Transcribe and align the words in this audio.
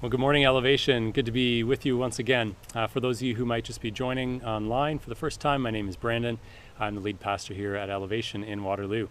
Well, 0.00 0.08
good 0.08 0.18
morning, 0.18 0.46
Elevation. 0.46 1.12
Good 1.12 1.26
to 1.26 1.30
be 1.30 1.62
with 1.62 1.84
you 1.84 1.98
once 1.98 2.18
again. 2.18 2.56
Uh, 2.74 2.86
for 2.86 3.00
those 3.00 3.18
of 3.18 3.22
you 3.22 3.34
who 3.34 3.44
might 3.44 3.64
just 3.64 3.82
be 3.82 3.90
joining 3.90 4.42
online 4.42 4.98
for 4.98 5.10
the 5.10 5.14
first 5.14 5.42
time, 5.42 5.60
my 5.60 5.70
name 5.70 5.90
is 5.90 5.96
Brandon. 5.96 6.38
I'm 6.78 6.94
the 6.94 7.02
lead 7.02 7.20
pastor 7.20 7.52
here 7.52 7.74
at 7.74 7.90
Elevation 7.90 8.42
in 8.42 8.64
Waterloo. 8.64 9.08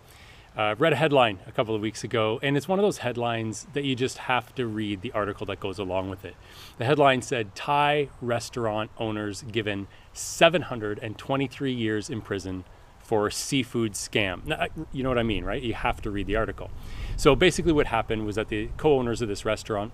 I 0.58 0.72
uh, 0.72 0.76
read 0.80 0.94
a 0.94 0.96
headline 0.96 1.42
a 1.46 1.52
couple 1.52 1.76
of 1.76 1.82
weeks 1.82 2.04
ago, 2.04 2.40
and 2.42 2.58
it's 2.58 2.68
one 2.68 2.80
of 2.80 2.84
those 2.84 2.98
headlines 2.98 3.68
that 3.74 3.84
you 3.84 3.96
just 3.96 4.18
have 4.18 4.56
to 4.56 4.66
read 4.66 5.02
the 5.02 5.12
article 5.12 5.46
that 5.46 5.60
goes 5.60 5.78
along 5.78 6.10
with 6.10 6.26
it. 6.26 6.36
The 6.80 6.86
headline 6.86 7.22
said 7.22 7.54
Thai 7.54 8.10
restaurant 8.20 8.90
owners 8.98 9.44
given 9.44 9.86
723 10.14 11.72
years 11.72 12.10
in 12.10 12.20
prison 12.20 12.64
for 12.98 13.30
seafood 13.30 13.94
scam. 13.94 14.44
Now, 14.44 14.66
you 14.92 15.04
know 15.04 15.10
what 15.10 15.20
I 15.20 15.24
mean, 15.24 15.46
right? 15.46 15.62
You 15.62 15.76
have 15.76 16.02
to 16.02 16.10
read 16.10 16.26
the 16.26 16.36
article. 16.36 16.72
So 17.16 17.36
basically, 17.36 17.74
what 17.74 17.86
happened 17.86 18.26
was 18.26 18.38
that 18.38 18.48
the 18.48 18.70
co 18.78 18.98
owners 18.98 19.22
of 19.22 19.28
this 19.28 19.46
restaurant 19.46 19.92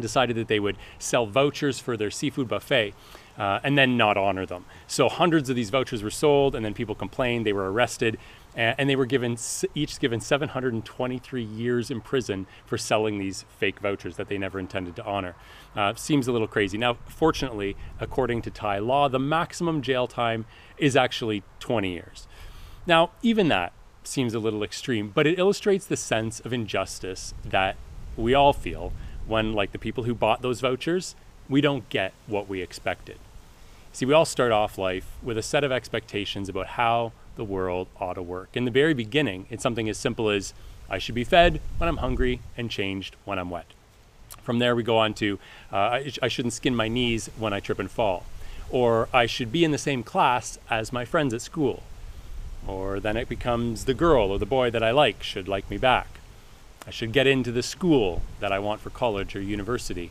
decided 0.00 0.36
that 0.36 0.48
they 0.48 0.60
would 0.60 0.76
sell 0.98 1.26
vouchers 1.26 1.78
for 1.78 1.96
their 1.96 2.10
seafood 2.10 2.48
buffet 2.48 2.94
uh, 3.38 3.60
and 3.64 3.78
then 3.78 3.96
not 3.96 4.16
honor 4.16 4.46
them. 4.46 4.64
So 4.86 5.08
hundreds 5.08 5.48
of 5.48 5.56
these 5.56 5.70
vouchers 5.70 6.02
were 6.02 6.10
sold, 6.10 6.54
and 6.54 6.64
then 6.64 6.74
people 6.74 6.94
complained. 6.94 7.46
They 7.46 7.52
were 7.52 7.70
arrested, 7.72 8.18
and, 8.54 8.74
and 8.78 8.90
they 8.90 8.96
were 8.96 9.06
given 9.06 9.36
each 9.74 9.98
given 9.98 10.20
723 10.20 11.42
years 11.42 11.90
in 11.90 12.00
prison 12.00 12.46
for 12.66 12.76
selling 12.76 13.18
these 13.18 13.44
fake 13.58 13.80
vouchers 13.80 14.16
that 14.16 14.28
they 14.28 14.38
never 14.38 14.58
intended 14.58 14.96
to 14.96 15.04
honor. 15.04 15.34
Uh, 15.74 15.94
seems 15.94 16.28
a 16.28 16.32
little 16.32 16.48
crazy. 16.48 16.76
Now, 16.76 16.98
fortunately, 17.06 17.76
according 18.00 18.42
to 18.42 18.50
Thai 18.50 18.78
law, 18.78 19.08
the 19.08 19.18
maximum 19.18 19.80
jail 19.82 20.06
time 20.06 20.44
is 20.76 20.96
actually 20.96 21.42
20 21.60 21.92
years. 21.92 22.26
Now, 22.86 23.10
even 23.22 23.48
that 23.48 23.72
seems 24.04 24.34
a 24.34 24.38
little 24.38 24.62
extreme, 24.62 25.10
but 25.14 25.26
it 25.26 25.38
illustrates 25.38 25.86
the 25.86 25.96
sense 25.96 26.40
of 26.40 26.52
injustice 26.52 27.32
that 27.44 27.76
we 28.16 28.34
all 28.34 28.52
feel 28.52 28.92
when, 29.26 29.52
like 29.52 29.72
the 29.72 29.78
people 29.78 30.04
who 30.04 30.14
bought 30.14 30.42
those 30.42 30.60
vouchers, 30.60 31.14
we 31.48 31.60
don't 31.60 31.88
get 31.88 32.12
what 32.26 32.48
we 32.48 32.62
expected. 32.62 33.18
See, 33.92 34.06
we 34.06 34.14
all 34.14 34.24
start 34.24 34.52
off 34.52 34.78
life 34.78 35.06
with 35.22 35.36
a 35.36 35.42
set 35.42 35.64
of 35.64 35.72
expectations 35.72 36.48
about 36.48 36.66
how 36.66 37.12
the 37.36 37.44
world 37.44 37.88
ought 38.00 38.14
to 38.14 38.22
work. 38.22 38.48
In 38.54 38.64
the 38.64 38.70
very 38.70 38.94
beginning, 38.94 39.46
it's 39.50 39.62
something 39.62 39.88
as 39.88 39.98
simple 39.98 40.30
as 40.30 40.54
I 40.88 40.98
should 40.98 41.14
be 41.14 41.24
fed 41.24 41.60
when 41.78 41.88
I'm 41.88 41.98
hungry 41.98 42.40
and 42.56 42.70
changed 42.70 43.16
when 43.24 43.38
I'm 43.38 43.50
wet. 43.50 43.66
From 44.42 44.58
there, 44.58 44.74
we 44.74 44.82
go 44.82 44.98
on 44.98 45.14
to 45.14 45.38
uh, 45.72 45.76
I, 45.76 46.12
I 46.22 46.28
shouldn't 46.28 46.54
skin 46.54 46.74
my 46.74 46.88
knees 46.88 47.30
when 47.38 47.52
I 47.52 47.60
trip 47.60 47.78
and 47.78 47.90
fall. 47.90 48.24
Or 48.70 49.08
I 49.12 49.26
should 49.26 49.52
be 49.52 49.64
in 49.64 49.70
the 49.70 49.78
same 49.78 50.02
class 50.02 50.58
as 50.70 50.92
my 50.92 51.04
friends 51.04 51.34
at 51.34 51.42
school. 51.42 51.82
Or 52.66 52.98
then 52.98 53.16
it 53.16 53.28
becomes 53.28 53.84
the 53.84 53.94
girl 53.94 54.30
or 54.30 54.38
the 54.38 54.46
boy 54.46 54.70
that 54.70 54.82
I 54.82 54.90
like 54.90 55.22
should 55.22 55.48
like 55.48 55.68
me 55.68 55.76
back. 55.76 56.20
I 56.86 56.90
should 56.90 57.12
get 57.12 57.26
into 57.26 57.52
the 57.52 57.62
school 57.62 58.22
that 58.40 58.52
I 58.52 58.58
want 58.58 58.80
for 58.80 58.90
college 58.90 59.36
or 59.36 59.40
university. 59.40 60.10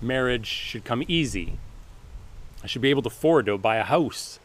Marriage 0.00 0.46
should 0.46 0.84
come 0.84 1.02
easy. 1.08 1.58
I 2.62 2.66
should 2.66 2.82
be 2.82 2.90
able 2.90 3.02
to 3.02 3.08
afford 3.08 3.46
to 3.46 3.58
buy 3.58 3.76
a 3.76 3.84
house. 3.84 4.38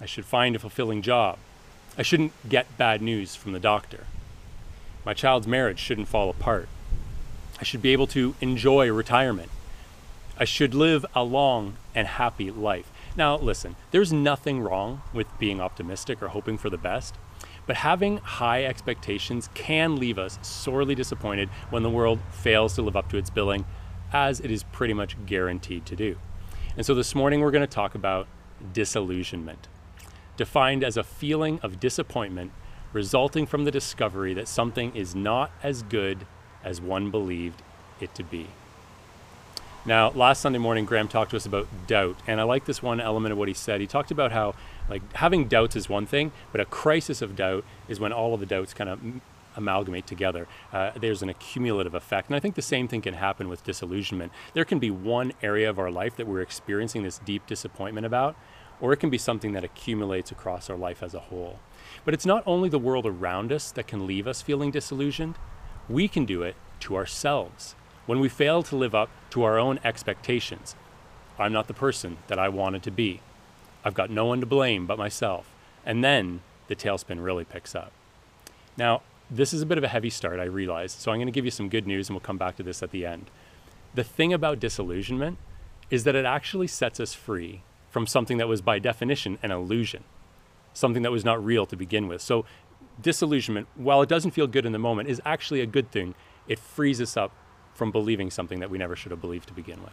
I 0.00 0.06
should 0.06 0.24
find 0.24 0.54
a 0.54 0.58
fulfilling 0.58 1.00
job. 1.00 1.38
I 1.96 2.02
shouldn't 2.02 2.32
get 2.48 2.76
bad 2.76 3.00
news 3.02 3.34
from 3.34 3.52
the 3.52 3.60
doctor. 3.60 4.06
My 5.04 5.14
child's 5.14 5.46
marriage 5.46 5.78
shouldn't 5.78 6.08
fall 6.08 6.30
apart. 6.30 6.68
I 7.58 7.64
should 7.64 7.82
be 7.82 7.92
able 7.92 8.06
to 8.08 8.34
enjoy 8.40 8.90
retirement. 8.90 9.50
I 10.38 10.44
should 10.44 10.74
live 10.74 11.04
a 11.14 11.22
long 11.22 11.76
and 11.94 12.06
happy 12.06 12.50
life. 12.50 12.90
Now, 13.16 13.36
listen, 13.36 13.76
there's 13.90 14.12
nothing 14.12 14.60
wrong 14.60 15.02
with 15.12 15.26
being 15.38 15.60
optimistic 15.60 16.22
or 16.22 16.28
hoping 16.28 16.56
for 16.56 16.70
the 16.70 16.78
best. 16.78 17.14
But 17.66 17.76
having 17.76 18.18
high 18.18 18.64
expectations 18.64 19.48
can 19.54 19.96
leave 19.96 20.18
us 20.18 20.38
sorely 20.42 20.94
disappointed 20.94 21.48
when 21.70 21.82
the 21.82 21.90
world 21.90 22.18
fails 22.30 22.74
to 22.74 22.82
live 22.82 22.96
up 22.96 23.08
to 23.10 23.16
its 23.16 23.30
billing, 23.30 23.64
as 24.12 24.40
it 24.40 24.50
is 24.50 24.64
pretty 24.64 24.94
much 24.94 25.16
guaranteed 25.26 25.86
to 25.86 25.96
do. 25.96 26.16
And 26.76 26.84
so 26.84 26.94
this 26.94 27.14
morning 27.14 27.40
we're 27.40 27.50
going 27.50 27.60
to 27.60 27.66
talk 27.66 27.94
about 27.94 28.26
disillusionment, 28.72 29.68
defined 30.36 30.82
as 30.82 30.96
a 30.96 31.02
feeling 31.02 31.60
of 31.60 31.78
disappointment 31.78 32.52
resulting 32.92 33.46
from 33.46 33.64
the 33.64 33.70
discovery 33.70 34.34
that 34.34 34.48
something 34.48 34.94
is 34.94 35.14
not 35.14 35.50
as 35.62 35.82
good 35.82 36.26
as 36.62 36.80
one 36.80 37.10
believed 37.10 37.62
it 38.00 38.14
to 38.14 38.22
be. 38.22 38.46
Now, 39.84 40.10
last 40.10 40.40
Sunday 40.40 40.60
morning, 40.60 40.84
Graham 40.84 41.08
talked 41.08 41.32
to 41.32 41.36
us 41.36 41.44
about 41.44 41.66
doubt, 41.88 42.16
and 42.28 42.40
I 42.40 42.44
like 42.44 42.66
this 42.66 42.84
one 42.84 43.00
element 43.00 43.32
of 43.32 43.38
what 43.38 43.48
he 43.48 43.54
said. 43.54 43.80
He 43.80 43.88
talked 43.88 44.12
about 44.12 44.30
how 44.30 44.54
like 44.88 45.02
having 45.14 45.48
doubts 45.48 45.74
is 45.74 45.88
one 45.88 46.06
thing, 46.06 46.30
but 46.52 46.60
a 46.60 46.64
crisis 46.64 47.20
of 47.20 47.34
doubt 47.34 47.64
is 47.88 47.98
when 47.98 48.12
all 48.12 48.32
of 48.32 48.38
the 48.38 48.46
doubts 48.46 48.74
kind 48.74 48.88
of 48.88 49.00
amalgamate 49.56 50.06
together. 50.06 50.46
Uh, 50.72 50.92
there's 50.94 51.20
an 51.20 51.28
accumulative 51.28 51.94
effect. 51.94 52.28
And 52.28 52.36
I 52.36 52.40
think 52.40 52.54
the 52.54 52.62
same 52.62 52.86
thing 52.86 53.02
can 53.02 53.14
happen 53.14 53.48
with 53.48 53.64
disillusionment. 53.64 54.30
There 54.54 54.64
can 54.64 54.78
be 54.78 54.92
one 54.92 55.32
area 55.42 55.68
of 55.68 55.80
our 55.80 55.90
life 55.90 56.14
that 56.16 56.28
we're 56.28 56.42
experiencing 56.42 57.02
this 57.02 57.18
deep 57.18 57.48
disappointment 57.48 58.06
about, 58.06 58.36
or 58.80 58.92
it 58.92 58.98
can 58.98 59.10
be 59.10 59.18
something 59.18 59.50
that 59.52 59.64
accumulates 59.64 60.30
across 60.30 60.70
our 60.70 60.76
life 60.76 61.02
as 61.02 61.12
a 61.12 61.20
whole. 61.20 61.58
But 62.04 62.14
it's 62.14 62.24
not 62.24 62.44
only 62.46 62.68
the 62.68 62.78
world 62.78 63.04
around 63.04 63.52
us 63.52 63.72
that 63.72 63.88
can 63.88 64.06
leave 64.06 64.28
us 64.28 64.42
feeling 64.42 64.70
disillusioned, 64.70 65.34
we 65.88 66.06
can 66.06 66.24
do 66.24 66.44
it 66.44 66.54
to 66.80 66.94
ourselves 66.94 67.74
when 68.06 68.20
we 68.20 68.28
fail 68.28 68.62
to 68.64 68.76
live 68.76 68.94
up 68.94 69.10
to 69.30 69.42
our 69.42 69.58
own 69.58 69.78
expectations. 69.84 70.74
I'm 71.38 71.52
not 71.52 71.68
the 71.68 71.74
person 71.74 72.18
that 72.28 72.38
I 72.38 72.48
wanted 72.48 72.82
to 72.84 72.90
be. 72.90 73.20
I've 73.84 73.94
got 73.94 74.10
no 74.10 74.26
one 74.26 74.40
to 74.40 74.46
blame 74.46 74.86
but 74.86 74.98
myself. 74.98 75.50
And 75.84 76.04
then 76.04 76.40
the 76.68 76.76
tailspin 76.76 77.24
really 77.24 77.44
picks 77.44 77.74
up. 77.74 77.92
Now, 78.76 79.02
this 79.30 79.52
is 79.52 79.62
a 79.62 79.66
bit 79.66 79.78
of 79.78 79.84
a 79.84 79.88
heavy 79.88 80.10
start, 80.10 80.40
I 80.40 80.44
realize, 80.44 80.92
so 80.92 81.10
I'm 81.10 81.18
going 81.18 81.26
to 81.26 81.32
give 81.32 81.44
you 81.44 81.50
some 81.50 81.68
good 81.68 81.86
news 81.86 82.08
and 82.08 82.14
we'll 82.14 82.20
come 82.20 82.38
back 82.38 82.56
to 82.56 82.62
this 82.62 82.82
at 82.82 82.90
the 82.90 83.06
end. 83.06 83.30
The 83.94 84.04
thing 84.04 84.32
about 84.32 84.60
disillusionment 84.60 85.38
is 85.90 86.04
that 86.04 86.14
it 86.14 86.24
actually 86.24 86.66
sets 86.66 87.00
us 87.00 87.14
free 87.14 87.62
from 87.90 88.06
something 88.06 88.38
that 88.38 88.48
was 88.48 88.62
by 88.62 88.78
definition 88.78 89.38
an 89.42 89.50
illusion, 89.50 90.04
something 90.72 91.02
that 91.02 91.12
was 91.12 91.24
not 91.24 91.44
real 91.44 91.66
to 91.66 91.76
begin 91.76 92.08
with. 92.08 92.22
So, 92.22 92.44
disillusionment, 93.00 93.68
while 93.74 94.02
it 94.02 94.08
doesn't 94.08 94.30
feel 94.30 94.46
good 94.46 94.64
in 94.64 94.72
the 94.72 94.78
moment, 94.78 95.08
is 95.08 95.20
actually 95.24 95.60
a 95.60 95.66
good 95.66 95.90
thing. 95.90 96.14
It 96.48 96.58
frees 96.58 97.00
us 97.00 97.16
up 97.16 97.32
from 97.74 97.90
believing 97.90 98.30
something 98.30 98.60
that 98.60 98.70
we 98.70 98.78
never 98.78 98.96
should 98.96 99.10
have 99.10 99.20
believed 99.20 99.48
to 99.48 99.54
begin 99.54 99.82
with. 99.82 99.92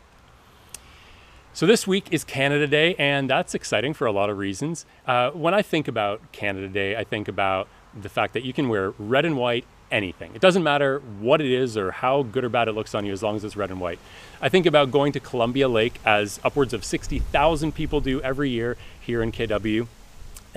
So 1.53 1.65
this 1.65 1.87
week 1.87 2.07
is 2.11 2.23
Canada 2.23 2.67
Day, 2.67 2.95
and 2.99 3.29
that's 3.29 3.55
exciting 3.55 3.93
for 3.93 4.05
a 4.05 4.11
lot 4.11 4.29
of 4.29 4.37
reasons. 4.37 4.85
Uh, 5.07 5.31
when 5.31 5.53
I 5.53 5.61
think 5.61 5.87
about 5.87 6.31
Canada 6.31 6.67
Day, 6.67 6.95
I 6.95 7.03
think 7.03 7.27
about 7.27 7.67
the 7.99 8.09
fact 8.09 8.33
that 8.33 8.43
you 8.43 8.53
can 8.53 8.69
wear 8.69 8.91
red 8.99 9.25
and 9.25 9.35
white 9.35 9.65
anything. 9.91 10.31
It 10.35 10.41
doesn't 10.41 10.63
matter 10.63 10.99
what 11.19 11.41
it 11.41 11.51
is 11.51 11.75
or 11.75 11.91
how 11.91 12.23
good 12.23 12.43
or 12.43 12.49
bad 12.49 12.67
it 12.67 12.73
looks 12.73 12.93
on 12.93 13.05
you 13.05 13.11
as 13.11 13.23
long 13.23 13.35
as 13.35 13.43
it's 13.43 13.55
red 13.55 13.71
and 13.71 13.79
white. 13.79 13.99
I 14.41 14.49
think 14.49 14.65
about 14.65 14.91
going 14.91 15.11
to 15.13 15.19
Columbia 15.19 15.67
Lake 15.67 15.99
as 16.05 16.39
upwards 16.43 16.73
of 16.73 16.85
60,000 16.85 17.73
people 17.73 17.99
do 17.99 18.21
every 18.21 18.51
year 18.51 18.77
here 18.99 19.23
in 19.23 19.31
KW. 19.31 19.87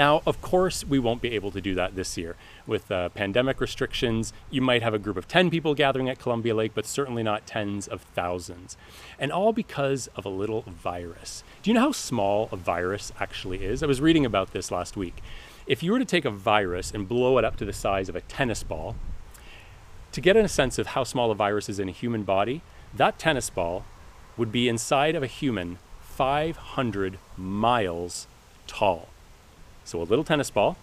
Now, 0.03 0.21
of 0.27 0.43
course, 0.43 0.85
we 0.85 0.99
won't 0.99 1.23
be 1.23 1.31
able 1.31 1.53
to 1.53 1.61
do 1.61 1.77
that 1.77 1.95
this 1.95 2.19
year. 2.19 2.35
With 2.67 2.91
uh, 2.91 3.11
pandemic 3.11 3.61
restrictions, 3.61 4.33
you 4.51 4.61
might 4.61 4.83
have 4.83 4.95
a 4.95 4.99
group 4.99 5.17
of 5.17 5.29
10 5.29 5.49
people 5.49 5.77
gathering 5.77 6.09
at 6.09 6.19
Columbia 6.19 6.57
Lake, 6.57 6.73
but 6.75 6.87
certainly 6.87 7.23
not 7.23 7.47
tens 7.47 7.87
of 7.87 8.01
thousands. 8.01 8.77
And 9.17 9.31
all 9.31 9.53
because 9.53 10.09
of 10.17 10.25
a 10.25 10.29
little 10.29 10.63
virus. 10.63 11.45
Do 11.63 11.71
you 11.71 11.75
know 11.75 11.83
how 11.83 11.93
small 11.93 12.49
a 12.51 12.57
virus 12.57 13.13
actually 13.21 13.65
is? 13.65 13.81
I 13.81 13.87
was 13.87 14.01
reading 14.01 14.27
about 14.27 14.53
this 14.53 14.73
last 14.73 14.97
week. 14.97 15.23
If 15.69 15.85
you 15.85 15.93
were 15.93 16.01
to 16.01 16.05
take 16.05 16.25
a 16.25 16.33
virus 16.33 16.91
and 16.91 17.07
blow 17.07 17.39
it 17.39 17.45
up 17.45 17.55
to 17.59 17.65
the 17.65 17.73
size 17.73 18.09
of 18.09 18.17
a 18.17 18.23
tennis 18.23 18.65
ball, 18.65 18.97
to 20.11 20.21
get 20.21 20.35
a 20.35 20.49
sense 20.49 20.81
of 20.81 20.89
how 20.89 21.05
small 21.05 21.31
a 21.31 21.37
virus 21.37 21.69
is 21.69 21.79
in 21.79 21.89
a 21.89 21.93
human 21.93 22.25
body, 22.25 22.63
that 22.93 23.21
tennis 23.21 23.51
ball 23.51 23.85
would 24.37 24.51
be 24.51 24.69
inside 24.69 25.15
of 25.15 25.23
a 25.23 25.29
human 25.29 25.79
500 26.01 27.21
miles 27.37 28.27
tall. 28.67 29.09
So 29.85 30.01
a 30.01 30.05
little 30.05 30.25
tennis 30.25 30.51
ball 30.51 30.77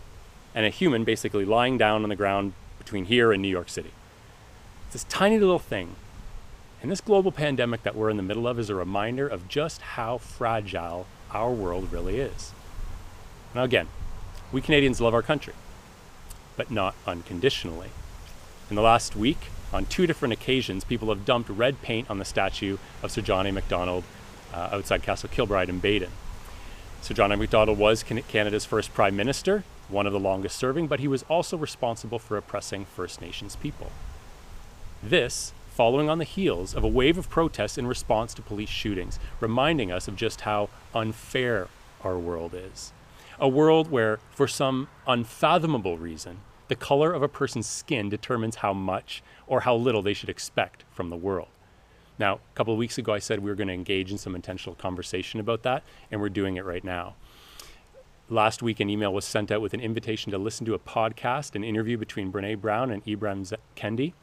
and 0.53 0.65
a 0.65 0.69
human 0.69 1.03
basically 1.03 1.45
lying 1.45 1.77
down 1.77 2.03
on 2.03 2.09
the 2.09 2.15
ground 2.15 2.53
between 2.77 3.05
here 3.05 3.31
and 3.31 3.41
New 3.41 3.49
York 3.49 3.69
City. 3.69 3.91
It's 4.85 4.93
this 4.93 5.03
tiny 5.05 5.37
little 5.39 5.59
thing. 5.59 5.95
And 6.81 6.89
this 6.89 7.01
global 7.01 7.31
pandemic 7.31 7.83
that 7.83 7.95
we're 7.95 8.09
in 8.09 8.17
the 8.17 8.23
middle 8.23 8.47
of 8.47 8.57
is 8.57 8.69
a 8.69 8.75
reminder 8.75 9.27
of 9.27 9.47
just 9.47 9.81
how 9.81 10.17
fragile 10.17 11.05
our 11.31 11.51
world 11.51 11.91
really 11.91 12.19
is. 12.19 12.53
Now, 13.53 13.63
again, 13.63 13.87
we 14.51 14.61
Canadians 14.61 15.01
love 15.01 15.13
our 15.13 15.21
country, 15.21 15.53
but 16.55 16.71
not 16.71 16.95
unconditionally. 17.05 17.89
In 18.69 18.75
the 18.75 18.81
last 18.81 19.15
week, 19.15 19.49
on 19.71 19.85
two 19.85 20.07
different 20.07 20.33
occasions, 20.33 20.83
people 20.83 21.09
have 21.09 21.25
dumped 21.25 21.49
red 21.49 21.81
paint 21.81 22.09
on 22.09 22.17
the 22.17 22.25
statue 22.25 22.77
of 23.03 23.11
Sir 23.11 23.21
John 23.21 23.45
A. 23.45 23.51
Macdonald 23.51 24.03
uh, 24.53 24.69
outside 24.71 25.03
Castle 25.03 25.29
Kilbride 25.29 25.69
in 25.69 25.79
Baden. 25.79 26.11
Sir 27.01 27.13
John 27.13 27.31
A. 27.31 27.37
Macdonald 27.37 27.77
was 27.79 28.03
Canada's 28.03 28.65
first 28.65 28.93
Prime 28.93 29.15
Minister, 29.15 29.63
one 29.87 30.05
of 30.05 30.13
the 30.13 30.19
longest 30.19 30.57
serving, 30.57 30.87
but 30.87 30.99
he 30.99 31.07
was 31.07 31.23
also 31.23 31.57
responsible 31.57 32.19
for 32.19 32.37
oppressing 32.37 32.85
First 32.85 33.21
Nations 33.21 33.55
people. 33.55 33.91
This 35.01 35.53
following 35.69 36.09
on 36.09 36.17
the 36.17 36.25
heels 36.25 36.75
of 36.75 36.83
a 36.83 36.89
wave 36.89 37.17
of 37.17 37.29
protests 37.29 37.77
in 37.77 37.87
response 37.87 38.33
to 38.33 38.41
police 38.41 38.69
shootings, 38.69 39.17
reminding 39.39 39.91
us 39.91 40.09
of 40.09 40.17
just 40.17 40.41
how 40.41 40.69
unfair 40.93 41.69
our 42.03 42.19
world 42.19 42.53
is. 42.53 42.91
A 43.39 43.47
world 43.47 43.89
where, 43.89 44.19
for 44.31 44.47
some 44.47 44.89
unfathomable 45.07 45.97
reason, 45.97 46.39
the 46.67 46.75
color 46.75 47.13
of 47.13 47.23
a 47.23 47.29
person's 47.29 47.65
skin 47.65 48.09
determines 48.09 48.57
how 48.57 48.73
much 48.73 49.23
or 49.47 49.61
how 49.61 49.73
little 49.73 50.01
they 50.01 50.13
should 50.13 50.29
expect 50.29 50.83
from 50.91 51.09
the 51.09 51.15
world. 51.15 51.47
Now, 52.19 52.35
a 52.35 52.55
couple 52.55 52.73
of 52.73 52.77
weeks 52.77 52.97
ago, 52.97 53.13
I 53.13 53.19
said 53.19 53.39
we 53.39 53.49
were 53.49 53.55
going 53.55 53.69
to 53.69 53.73
engage 53.73 54.11
in 54.11 54.17
some 54.17 54.35
intentional 54.35 54.75
conversation 54.75 55.39
about 55.39 55.63
that, 55.63 55.83
and 56.11 56.19
we're 56.19 56.29
doing 56.29 56.57
it 56.57 56.65
right 56.65 56.83
now. 56.83 57.15
Last 58.29 58.61
week, 58.61 58.79
an 58.81 58.89
email 58.89 59.13
was 59.13 59.25
sent 59.25 59.51
out 59.51 59.61
with 59.61 59.73
an 59.73 59.79
invitation 59.79 60.31
to 60.33 60.37
listen 60.37 60.65
to 60.65 60.73
a 60.73 60.79
podcast, 60.79 61.55
an 61.55 61.63
interview 61.63 61.97
between 61.97 62.31
Brene 62.31 62.59
Brown 62.59 62.91
and 62.91 63.03
Ibram 63.05 63.51
Kendi. 63.75 64.13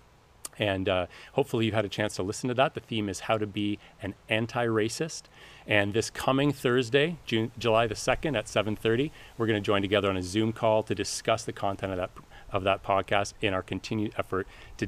And 0.58 0.88
uh, 0.88 1.06
hopefully, 1.32 1.66
you 1.66 1.72
had 1.72 1.84
a 1.84 1.88
chance 1.88 2.14
to 2.16 2.22
listen 2.22 2.48
to 2.48 2.54
that. 2.54 2.74
The 2.74 2.80
theme 2.80 3.08
is 3.08 3.20
how 3.20 3.36
to 3.36 3.46
be 3.46 3.78
an 4.00 4.14
anti-racist. 4.28 5.22
And 5.66 5.92
this 5.92 6.08
coming 6.08 6.52
Thursday, 6.52 7.16
June, 7.26 7.50
July 7.58 7.86
the 7.86 7.96
second 7.96 8.36
at 8.36 8.46
7:30, 8.46 9.10
we're 9.36 9.46
going 9.46 9.60
to 9.60 9.66
join 9.66 9.82
together 9.82 10.08
on 10.08 10.16
a 10.16 10.22
Zoom 10.22 10.52
call 10.52 10.82
to 10.84 10.94
discuss 10.94 11.44
the 11.44 11.52
content 11.52 11.92
of 11.92 11.98
that 11.98 12.10
of 12.52 12.62
that 12.62 12.82
podcast 12.82 13.34
in 13.40 13.52
our 13.52 13.62
continued 13.62 14.14
effort 14.16 14.46
to 14.78 14.86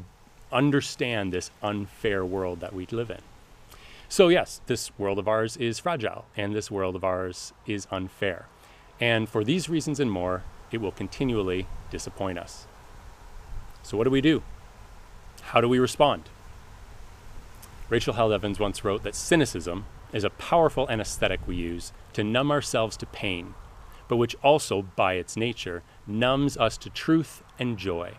understand 0.53 1.33
this 1.33 1.51
unfair 1.63 2.25
world 2.25 2.61
that 2.61 2.75
we 2.75 2.87
live 2.87 3.11
in. 3.11 3.21
So 4.09 4.29
yes, 4.29 4.61
this 4.67 4.91
world 4.99 5.19
of 5.19 5.29
ours 5.29 5.57
is 5.57 5.79
fragile, 5.79 6.25
and 6.37 6.55
this 6.55 6.71
world 6.71 6.97
of 6.97 7.05
ours 7.05 7.53
is 7.67 7.87
unfair. 7.91 8.47
And 9.01 9.29
for 9.29 9.45
these 9.45 9.69
reasons 9.69 10.01
and 10.01 10.11
more, 10.11 10.45
it 10.73 10.81
will 10.81 10.93
continually 10.93 11.67
disappoint 11.91 12.39
us. 12.39 12.67
So 13.83 13.97
what 13.97 14.05
do 14.05 14.11
we 14.11 14.21
do? 14.21 14.43
How 15.43 15.61
do 15.61 15.69
we 15.69 15.79
respond? 15.79 16.25
Rachel 17.89 18.15
Held 18.15 18.33
Evans 18.33 18.59
once 18.59 18.85
wrote 18.85 19.03
that 19.03 19.15
cynicism 19.15 19.87
is 20.13 20.25
a 20.25 20.31
powerful 20.31 20.89
anesthetic 20.91 21.41
we 21.47 21.57
use 21.57 21.93
to 22.13 22.25
numb 22.25 22.51
ourselves 22.51 22.97
to 22.99 23.07
pain, 23.07 23.55
but 24.09 24.17
which 24.17 24.37
also, 24.43 24.83
by 24.83 25.15
its 25.15 25.37
nature, 25.37 25.83
numbs 26.07 26.57
us 26.57 26.77
to 26.79 26.91
truth 26.91 27.43
and 27.59 27.79
joy. 27.79 28.15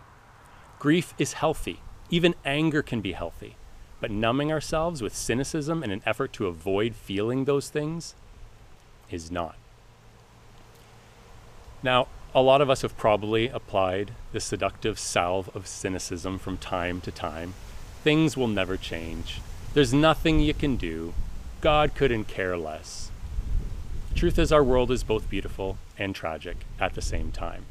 Grief 0.78 1.14
is 1.18 1.34
healthy, 1.34 1.80
even 2.10 2.34
anger 2.44 2.82
can 2.82 3.00
be 3.00 3.12
healthy, 3.12 3.56
but 4.00 4.10
numbing 4.10 4.50
ourselves 4.50 5.00
with 5.00 5.14
cynicism 5.14 5.82
in 5.82 5.90
an 5.90 6.02
effort 6.04 6.32
to 6.34 6.46
avoid 6.46 6.94
feeling 6.94 7.44
those 7.44 7.68
things 7.68 8.14
is 9.10 9.30
not. 9.30 9.56
Now, 11.82 12.08
a 12.34 12.42
lot 12.42 12.60
of 12.60 12.70
us 12.70 12.82
have 12.82 12.96
probably 12.96 13.48
applied 13.48 14.12
the 14.32 14.40
seductive 14.40 14.98
salve 14.98 15.50
of 15.54 15.66
cynicism 15.66 16.38
from 16.38 16.58
time 16.58 17.00
to 17.00 17.10
time. 17.10 17.54
Things 18.04 18.36
will 18.36 18.48
never 18.48 18.76
change. 18.76 19.40
There's 19.74 19.94
nothing 19.94 20.40
you 20.40 20.54
can 20.54 20.76
do. 20.76 21.12
God 21.60 21.94
couldn't 21.94 22.24
care 22.24 22.56
less. 22.56 23.10
truth 24.14 24.38
is, 24.38 24.52
our 24.52 24.64
world 24.64 24.90
is 24.90 25.02
both 25.02 25.30
beautiful 25.30 25.78
and 25.98 26.14
tragic 26.14 26.58
at 26.78 26.94
the 26.94 27.02
same 27.02 27.32
time. 27.32 27.64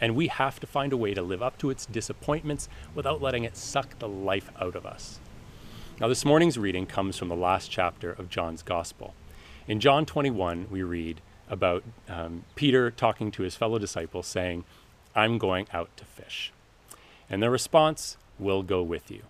And 0.00 0.14
we 0.14 0.28
have 0.28 0.60
to 0.60 0.66
find 0.66 0.92
a 0.92 0.96
way 0.96 1.14
to 1.14 1.22
live 1.22 1.42
up 1.42 1.58
to 1.58 1.70
its 1.70 1.86
disappointments 1.86 2.68
without 2.94 3.20
letting 3.20 3.44
it 3.44 3.56
suck 3.56 3.98
the 3.98 4.08
life 4.08 4.50
out 4.60 4.76
of 4.76 4.86
us. 4.86 5.18
Now, 6.00 6.08
this 6.08 6.24
morning's 6.24 6.58
reading 6.58 6.86
comes 6.86 7.16
from 7.16 7.28
the 7.28 7.36
last 7.36 7.70
chapter 7.70 8.12
of 8.12 8.30
John's 8.30 8.62
Gospel. 8.62 9.14
In 9.66 9.80
John 9.80 10.06
21, 10.06 10.68
we 10.70 10.82
read, 10.82 11.20
about 11.50 11.82
um, 12.08 12.44
Peter 12.54 12.90
talking 12.90 13.30
to 13.32 13.42
his 13.42 13.56
fellow 13.56 13.78
disciples, 13.78 14.26
saying, 14.26 14.64
I'm 15.14 15.38
going 15.38 15.66
out 15.72 15.90
to 15.96 16.04
fish. 16.04 16.52
And 17.28 17.42
their 17.42 17.50
response, 17.50 18.16
We'll 18.38 18.62
go 18.62 18.82
with 18.82 19.10
you. 19.10 19.22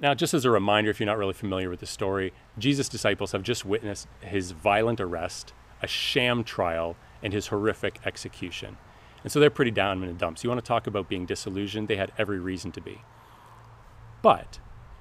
Now, 0.00 0.14
just 0.14 0.34
as 0.34 0.44
a 0.44 0.50
reminder, 0.50 0.90
if 0.90 1.00
you're 1.00 1.06
not 1.06 1.18
really 1.18 1.32
familiar 1.32 1.70
with 1.70 1.80
the 1.80 1.86
story, 1.86 2.32
Jesus' 2.58 2.88
disciples 2.88 3.32
have 3.32 3.42
just 3.42 3.64
witnessed 3.64 4.06
his 4.20 4.52
violent 4.52 5.00
arrest, 5.00 5.52
a 5.82 5.86
sham 5.86 6.44
trial, 6.44 6.96
and 7.22 7.32
his 7.32 7.48
horrific 7.48 7.98
execution. 8.04 8.76
And 9.22 9.32
so 9.32 9.40
they're 9.40 9.50
pretty 9.50 9.70
down 9.70 10.02
in 10.02 10.08
the 10.08 10.14
dumps. 10.14 10.44
You 10.44 10.50
want 10.50 10.64
to 10.64 10.66
talk 10.66 10.86
about 10.86 11.08
being 11.08 11.26
disillusioned? 11.26 11.88
They 11.88 11.96
had 11.96 12.12
every 12.18 12.38
reason 12.38 12.72
to 12.72 12.80
be. 12.80 13.02
But 14.22 14.58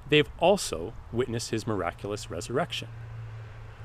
they've 0.10 0.30
also 0.40 0.94
witnessed 1.12 1.52
his 1.52 1.68
miraculous 1.68 2.30
resurrection. 2.30 2.88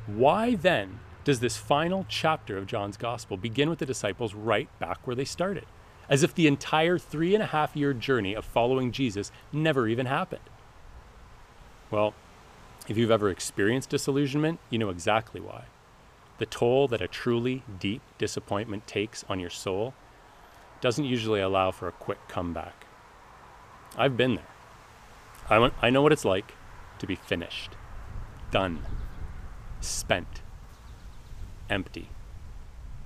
Why 0.07 0.55
then 0.55 1.01
does 1.25 1.41
this 1.41 1.57
final 1.57 2.07
chapter 2.09 2.57
of 2.57 2.67
John's 2.67 2.97
gospel 2.97 3.37
begin 3.37 3.71
with 3.71 3.79
the 3.79 3.87
disciples 3.87 4.35
right 4.35 4.69
back 4.79 5.07
where 5.07 5.15
they 5.15 5.25
started, 5.25 5.67
as 6.09 6.23
if 6.23 6.35
the 6.35 6.47
entire 6.47 6.99
three 6.99 7.35
and 7.35 7.43
a 7.43 7.47
half 7.47 7.77
year 7.77 7.95
journey 7.95 8.35
of 8.35 8.45
following 8.45 8.91
Jesus 8.91 9.31
never 9.53 9.87
even 9.87 10.07
happened. 10.07 10.43
Well, 11.91 12.15
if 12.89 12.97
you've 12.97 13.11
ever 13.11 13.31
experienced 13.31 13.91
disillusionment, 13.91 14.59
you 14.71 14.79
know 14.79 14.91
exactly 14.91 15.41
why. 15.41 15.67
The 16.39 16.47
toll 16.47 16.89
that 16.89 17.03
a 17.03 17.07
truly 17.07 17.63
deep 17.79 18.03
disappointment 18.19 18.87
takes 18.89 19.25
on 19.29 19.39
your 19.39 19.51
soul 19.51 19.95
doesn't 20.83 21.05
usually 21.05 21.41
allow 21.41 21.71
for 21.71 21.89
a 21.89 21.93
quick 21.93 22.19
comeback. 22.29 22.87
I've 23.97 24.17
been 24.17 24.35
there. 24.35 24.45
I, 25.49 25.71
I 25.81 25.91
know 25.91 26.03
what 26.03 26.13
it's 26.13 26.25
like 26.25 26.53
to 26.99 27.07
be 27.07 27.15
finished, 27.15 27.71
done, 28.51 28.81
spent 29.81 30.43
empty, 31.71 32.09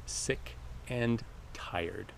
sick, 0.07 0.57
and 0.89 1.23
tired. 1.53 2.13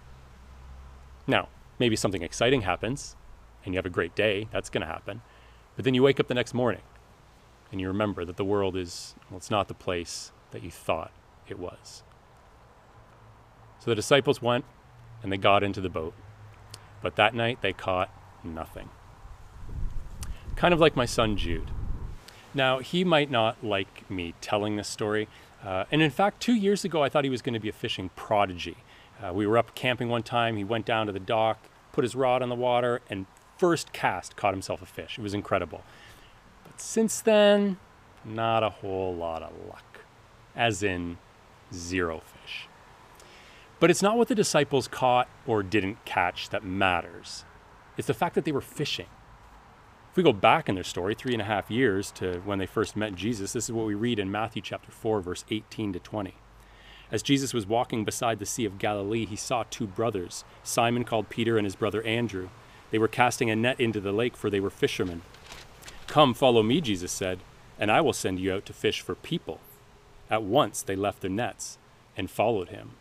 Now, 1.26 1.48
maybe 1.78 1.96
something 1.96 2.22
exciting 2.22 2.62
happens 2.62 3.16
and 3.64 3.74
you 3.74 3.78
have 3.78 3.86
a 3.86 3.90
great 3.90 4.14
day, 4.14 4.48
that's 4.52 4.70
going 4.70 4.82
to 4.82 4.86
happen. 4.86 5.22
But 5.76 5.84
then 5.84 5.94
you 5.94 6.02
wake 6.02 6.20
up 6.20 6.28
the 6.28 6.34
next 6.34 6.54
morning 6.54 6.82
and 7.72 7.80
you 7.80 7.88
remember 7.88 8.24
that 8.24 8.36
the 8.36 8.44
world 8.44 8.76
is, 8.76 9.14
well, 9.28 9.38
it's 9.38 9.50
not 9.50 9.66
the 9.66 9.74
place 9.74 10.30
that 10.52 10.62
you 10.62 10.70
thought 10.70 11.10
it 11.48 11.58
was. 11.58 12.02
So 13.80 13.90
the 13.90 13.96
disciples 13.96 14.40
went 14.40 14.64
and 15.22 15.32
they 15.32 15.36
got 15.36 15.62
into 15.62 15.80
the 15.80 15.88
boat. 15.88 16.14
But 17.02 17.16
that 17.16 17.34
night 17.34 17.62
they 17.62 17.72
caught 17.72 18.10
nothing. 18.44 18.88
Kind 20.56 20.74
of 20.74 20.80
like 20.80 20.96
my 20.96 21.06
son 21.06 21.36
Jude. 21.36 21.70
Now, 22.54 22.78
he 22.78 23.04
might 23.04 23.30
not 23.30 23.62
like 23.62 24.10
me 24.10 24.34
telling 24.40 24.76
this 24.76 24.88
story, 24.88 25.28
uh, 25.64 25.84
and 25.90 26.00
in 26.02 26.10
fact, 26.10 26.40
two 26.40 26.54
years 26.54 26.84
ago, 26.84 27.02
I 27.02 27.08
thought 27.08 27.24
he 27.24 27.30
was 27.30 27.42
going 27.42 27.54
to 27.54 27.60
be 27.60 27.68
a 27.68 27.72
fishing 27.72 28.10
prodigy. 28.16 28.76
Uh, 29.22 29.32
we 29.32 29.46
were 29.46 29.58
up 29.58 29.74
camping 29.74 30.08
one 30.08 30.22
time. 30.22 30.56
He 30.56 30.64
went 30.64 30.86
down 30.86 31.06
to 31.06 31.12
the 31.12 31.20
dock, 31.20 31.58
put 31.92 32.04
his 32.04 32.14
rod 32.14 32.42
on 32.42 32.48
the 32.48 32.54
water, 32.54 33.00
and 33.10 33.26
first 33.56 33.92
cast 33.92 34.36
caught 34.36 34.54
himself 34.54 34.80
a 34.80 34.86
fish. 34.86 35.18
It 35.18 35.22
was 35.22 35.34
incredible. 35.34 35.82
But 36.64 36.80
since 36.80 37.20
then, 37.20 37.78
not 38.24 38.62
a 38.62 38.70
whole 38.70 39.14
lot 39.14 39.42
of 39.42 39.52
luck, 39.68 40.00
as 40.54 40.82
in 40.82 41.18
zero 41.72 42.20
fish. 42.20 42.67
But 43.80 43.90
it's 43.90 44.02
not 44.02 44.16
what 44.18 44.28
the 44.28 44.34
disciples 44.34 44.88
caught 44.88 45.28
or 45.46 45.62
didn't 45.62 46.04
catch 46.04 46.48
that 46.50 46.64
matters. 46.64 47.44
It's 47.96 48.08
the 48.08 48.14
fact 48.14 48.34
that 48.34 48.44
they 48.44 48.52
were 48.52 48.60
fishing 48.60 49.06
If 50.10 50.16
we 50.16 50.22
go 50.22 50.32
back 50.32 50.68
in 50.68 50.74
their 50.74 50.84
story, 50.84 51.14
three 51.14 51.32
and 51.32 51.42
a 51.42 51.46
half 51.46 51.70
years 51.70 52.10
to 52.12 52.40
when 52.44 52.58
they 52.58 52.66
first 52.66 52.96
met 52.96 53.14
Jesus, 53.14 53.52
this 53.52 53.66
is 53.66 53.72
what 53.72 53.86
we 53.86 53.94
read 53.94 54.18
in 54.18 54.30
Matthew 54.30 54.62
chapter 54.62 54.90
4, 54.90 55.20
verse 55.20 55.44
18 55.50 55.92
to 55.94 56.00
20. 56.00 56.34
As 57.10 57.22
Jesus 57.22 57.54
was 57.54 57.66
walking 57.66 58.04
beside 58.04 58.38
the 58.38 58.46
Sea 58.46 58.64
of 58.66 58.78
Galilee, 58.78 59.26
he 59.26 59.36
saw 59.36 59.64
two 59.70 59.86
brothers, 59.86 60.44
Simon 60.62 61.04
called 61.04 61.30
Peter 61.30 61.56
and 61.56 61.66
his 61.66 61.76
brother 61.76 62.02
Andrew. 62.02 62.50
They 62.90 62.98
were 62.98 63.08
casting 63.08 63.50
a 63.50 63.56
net 63.56 63.80
into 63.80 64.00
the 64.00 64.12
lake, 64.12 64.36
for 64.36 64.50
they 64.50 64.60
were 64.60 64.70
fishermen. 64.70 65.22
Come, 66.06 66.34
follow 66.34 66.62
me, 66.62 66.80
Jesus 66.80 67.12
said, 67.12 67.40
and 67.78 67.90
I 67.90 68.00
will 68.00 68.12
send 68.12 68.40
you 68.40 68.52
out 68.52 68.66
to 68.66 68.72
fish 68.72 69.00
for 69.00 69.14
people. 69.14 69.60
At 70.30 70.42
once 70.42 70.82
they 70.82 70.96
left 70.96 71.22
their 71.22 71.30
nets 71.30 71.78
and 72.16 72.30
followed 72.30 72.70
him. 72.70 72.92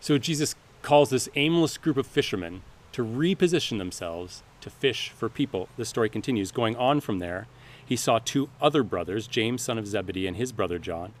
So 0.00 0.18
Jesus 0.18 0.54
calls 0.82 1.10
this 1.10 1.28
aimless 1.34 1.76
group 1.78 1.96
of 1.96 2.06
fishermen 2.06 2.62
to 2.92 3.04
reposition 3.04 3.78
themselves 3.78 4.42
to 4.60 4.70
fish 4.70 5.10
for 5.10 5.28
people. 5.28 5.68
The 5.76 5.84
story 5.84 6.08
continues. 6.08 6.52
Going 6.52 6.76
on 6.76 7.00
from 7.00 7.18
there, 7.18 7.46
he 7.84 7.96
saw 7.96 8.18
two 8.18 8.48
other 8.60 8.82
brothers, 8.82 9.26
James, 9.26 9.62
son 9.62 9.78
of 9.78 9.86
Zebedee, 9.86 10.26
and 10.26 10.36
his 10.36 10.52
brother 10.52 10.78
John. 10.78 11.12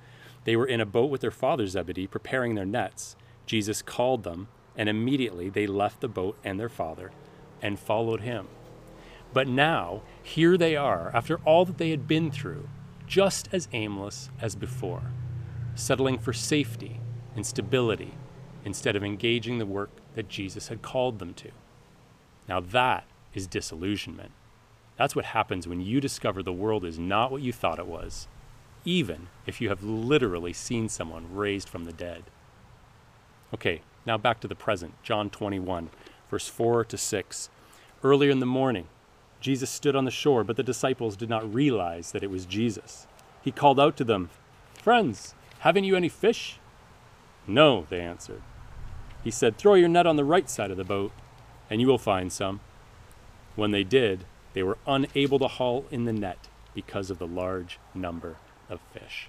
They 0.44 0.56
were 0.56 0.66
in 0.66 0.80
a 0.80 0.86
boat 0.86 1.10
with 1.10 1.20
their 1.20 1.30
father 1.30 1.66
Zebedee, 1.66 2.06
preparing 2.06 2.54
their 2.54 2.66
nets. 2.66 3.16
Jesus 3.46 3.82
called 3.82 4.24
them, 4.24 4.48
and 4.76 4.88
immediately 4.88 5.48
they 5.48 5.66
left 5.66 6.00
the 6.00 6.08
boat 6.08 6.36
and 6.44 6.58
their 6.58 6.68
father 6.68 7.10
and 7.60 7.78
followed 7.78 8.20
him. 8.20 8.48
But 9.32 9.48
now, 9.48 10.02
here 10.22 10.56
they 10.56 10.76
are, 10.76 11.10
after 11.14 11.36
all 11.44 11.64
that 11.64 11.78
they 11.78 11.90
had 11.90 12.08
been 12.08 12.30
through, 12.30 12.68
just 13.06 13.48
as 13.52 13.68
aimless 13.72 14.30
as 14.40 14.54
before, 14.54 15.10
settling 15.74 16.18
for 16.18 16.32
safety 16.32 17.00
and 17.34 17.46
stability 17.46 18.14
instead 18.68 18.94
of 18.94 19.02
engaging 19.02 19.56
the 19.56 19.64
work 19.64 19.88
that 20.14 20.28
Jesus 20.28 20.68
had 20.68 20.82
called 20.82 21.20
them 21.20 21.32
to. 21.32 21.50
Now, 22.46 22.60
that 22.60 23.04
is 23.32 23.46
disillusionment. 23.46 24.30
That's 24.98 25.16
what 25.16 25.24
happens 25.24 25.66
when 25.66 25.80
you 25.80 26.02
discover 26.02 26.42
the 26.42 26.52
world 26.52 26.84
is 26.84 26.98
not 26.98 27.32
what 27.32 27.40
you 27.40 27.50
thought 27.50 27.78
it 27.78 27.86
was, 27.86 28.28
even 28.84 29.28
if 29.46 29.58
you 29.62 29.70
have 29.70 29.82
literally 29.82 30.52
seen 30.52 30.90
someone 30.90 31.34
raised 31.34 31.66
from 31.66 31.86
the 31.86 31.94
dead. 31.94 32.24
Okay, 33.54 33.80
now 34.04 34.18
back 34.18 34.38
to 34.40 34.48
the 34.48 34.54
present, 34.54 35.02
John 35.02 35.30
21, 35.30 35.88
verse 36.30 36.46
4 36.46 36.84
to 36.84 36.98
6. 36.98 37.48
Earlier 38.04 38.30
in 38.30 38.40
the 38.40 38.44
morning, 38.44 38.86
Jesus 39.40 39.70
stood 39.70 39.96
on 39.96 40.04
the 40.04 40.10
shore, 40.10 40.44
but 40.44 40.56
the 40.56 40.62
disciples 40.62 41.16
did 41.16 41.30
not 41.30 41.54
realize 41.54 42.12
that 42.12 42.22
it 42.22 42.30
was 42.30 42.44
Jesus. 42.44 43.06
He 43.40 43.50
called 43.50 43.80
out 43.80 43.96
to 43.96 44.04
them, 44.04 44.28
Friends, 44.74 45.34
haven't 45.60 45.84
you 45.84 45.96
any 45.96 46.10
fish? 46.10 46.58
No, 47.46 47.86
they 47.88 48.00
answered. 48.02 48.42
He 49.24 49.30
said, 49.30 49.56
Throw 49.56 49.74
your 49.74 49.88
net 49.88 50.06
on 50.06 50.16
the 50.16 50.24
right 50.24 50.48
side 50.48 50.70
of 50.70 50.76
the 50.76 50.84
boat, 50.84 51.12
and 51.68 51.80
you 51.80 51.86
will 51.86 51.98
find 51.98 52.32
some. 52.32 52.60
When 53.56 53.70
they 53.72 53.84
did, 53.84 54.24
they 54.54 54.62
were 54.62 54.78
unable 54.86 55.38
to 55.38 55.48
haul 55.48 55.84
in 55.90 56.04
the 56.04 56.12
net 56.12 56.48
because 56.74 57.10
of 57.10 57.18
the 57.18 57.26
large 57.26 57.78
number 57.94 58.36
of 58.70 58.80
fish. 58.92 59.28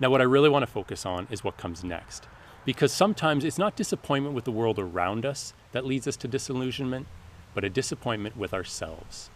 Now, 0.00 0.10
what 0.10 0.20
I 0.20 0.24
really 0.24 0.48
want 0.48 0.62
to 0.62 0.70
focus 0.70 1.04
on 1.04 1.28
is 1.30 1.44
what 1.44 1.56
comes 1.56 1.84
next. 1.84 2.26
Because 2.64 2.92
sometimes 2.92 3.44
it's 3.44 3.58
not 3.58 3.76
disappointment 3.76 4.34
with 4.34 4.44
the 4.44 4.52
world 4.52 4.78
around 4.78 5.26
us 5.26 5.52
that 5.72 5.84
leads 5.84 6.06
us 6.06 6.16
to 6.16 6.28
disillusionment, 6.28 7.06
but 7.54 7.64
a 7.64 7.70
disappointment 7.70 8.36
with 8.36 8.54
ourselves. 8.54 9.30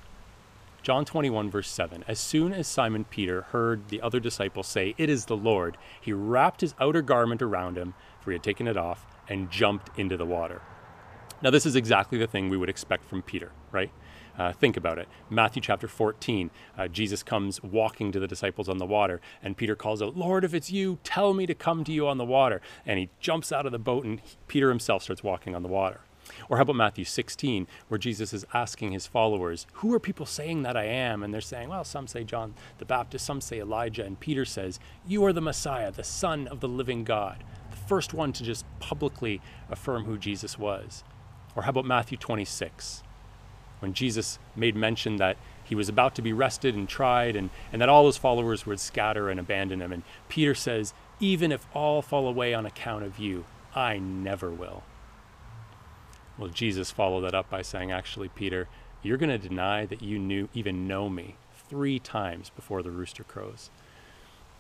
John 0.83 1.05
21, 1.05 1.51
verse 1.51 1.69
7 1.69 2.05
As 2.07 2.21
soon 2.21 2.53
as 2.53 2.69
Simon 2.69 3.05
Peter 3.05 3.43
heard 3.43 3.89
the 3.89 4.01
other 4.01 4.21
disciples 4.21 4.69
say, 4.69 4.95
It 4.97 5.11
is 5.11 5.25
the 5.25 5.37
Lord, 5.37 5.77
he 6.01 6.13
wrapped 6.13 6.61
his 6.61 6.75
outer 6.81 7.03
garment 7.03 7.43
around 7.43 7.77
him, 7.77 7.95
for 8.21 8.31
he 8.31 8.37
had 8.37 8.45
taken 8.45 8.69
it 8.69 8.77
off, 8.77 9.05
and 9.29 9.51
jumped 9.51 9.97
into 9.99 10.17
the 10.17 10.27
water. 10.27 10.63
Now, 11.43 11.51
this 11.51 11.67
is 11.67 11.77
exactly 11.77 12.19
the 12.19 12.27
thing 12.27 12.49
we 12.49 12.57
would 12.57 12.71
expect 12.71 13.05
from 13.05 13.23
Peter, 13.23 13.53
right? 13.71 13.91
Uh, 14.39 14.53
think 14.53 14.77
about 14.77 14.99
it. 14.99 15.09
Matthew 15.31 15.63
chapter 15.63 15.89
14, 15.89 16.51
uh, 16.77 16.89
Jesus 16.89 17.23
comes 17.23 17.63
walking 17.63 18.13
to 18.13 18.21
the 18.21 18.27
disciples 18.27 18.69
on 18.69 18.79
the 18.79 18.87
water, 18.87 19.21
and 19.43 19.57
Peter 19.57 19.75
calls 19.75 20.03
out, 20.03 20.17
Lord, 20.17 20.45
if 20.45 20.55
it's 20.55 20.71
you, 20.71 20.99
tell 21.05 21.33
me 21.33 21.47
to 21.47 21.55
come 21.55 21.85
to 21.85 21.93
you 21.93 22.07
on 22.07 22.19
the 22.19 22.25
water. 22.25 22.61
And 22.85 22.99
he 22.99 23.09
jumps 23.21 23.53
out 23.53 23.67
of 23.67 23.73
the 23.73 23.79
boat, 23.79 24.05
and 24.05 24.21
Peter 24.49 24.69
himself 24.69 25.03
starts 25.03 25.23
walking 25.23 25.55
on 25.55 25.63
the 25.63 25.69
water. 25.69 26.01
Or 26.49 26.57
how 26.57 26.65
about 26.65 26.77
Matthew 26.77 27.05
16, 27.05 27.67
where 27.89 27.99
Jesus 27.99 28.33
is 28.33 28.45
asking 28.53 28.93
his 28.93 29.07
followers, 29.07 29.67
Who 29.75 29.95
are 29.95 30.01
people 30.01 30.27
saying 30.27 30.63
that 30.63 30.77
I 30.77 30.85
am? 30.85 31.23
And 31.23 31.33
they're 31.33 31.41
saying, 31.41 31.69
Well, 31.69 31.85
some 31.85 32.07
say 32.07 32.25
John 32.25 32.55
the 32.79 32.85
Baptist, 32.85 33.25
some 33.25 33.41
say 33.41 33.61
Elijah. 33.61 34.05
And 34.05 34.19
Peter 34.19 34.45
says, 34.45 34.81
You 35.07 35.25
are 35.25 35.33
the 35.33 35.41
Messiah, 35.41 35.93
the 35.93 36.05
Son 36.05 36.49
of 36.49 36.61
the 36.61 36.69
living 36.69 37.05
God, 37.05 37.45
the 37.77 37.89
first 37.89 38.15
one 38.15 38.33
to 38.33 38.43
just 38.43 38.65
publicly 38.81 39.41
affirm 39.71 40.05
who 40.05 40.19
Jesus 40.19 40.59
was. 40.59 41.05
Or 41.55 41.63
how 41.63 41.71
about 41.71 41.85
Matthew 41.85 42.19
26, 42.19 43.03
when 43.81 43.95
Jesus 43.95 44.39
made 44.55 44.77
mention 44.77 45.17
that 45.17 45.37
he 45.65 45.75
was 45.75 45.89
about 45.89 46.15
to 46.15 46.23
be 46.23 46.33
arrested 46.33 46.75
and 46.75 46.89
tried 46.89 47.35
and, 47.35 47.51
and 47.73 47.83
that 47.83 47.89
all 47.89 48.07
his 48.07 48.17
followers 48.17 48.67
would 48.67 48.79
scatter 48.79 49.29
and 49.29 49.41
abandon 49.41 49.81
him. 49.81 49.93
And 49.93 50.03
Peter 50.29 50.55
says, 50.55 50.95
Even 51.19 51.51
if 51.51 51.67
all 51.75 52.03
fall 52.03 52.29
away 52.29 52.55
on 52.55 52.67
account 52.67 53.05
of 53.05 53.19
you, 53.19 53.45
I 53.75 53.99
never 53.99 54.51
will. 54.51 54.83
Well, 56.39 56.49
Jesus 56.49 56.91
followed 56.91 57.23
that 57.23 57.35
up 57.35 57.51
by 57.51 57.63
saying, 57.63 57.91
Actually, 57.91 58.29
Peter, 58.29 58.69
you're 59.03 59.17
going 59.17 59.31
to 59.31 59.49
deny 59.49 59.87
that 59.87 60.03
you 60.03 60.19
knew 60.19 60.49
even 60.55 60.87
know 60.87 61.09
me 61.09 61.37
three 61.69 61.99
times 61.99 62.51
before 62.51 62.83
the 62.83 62.91
rooster 62.91 63.25
crows. 63.25 63.71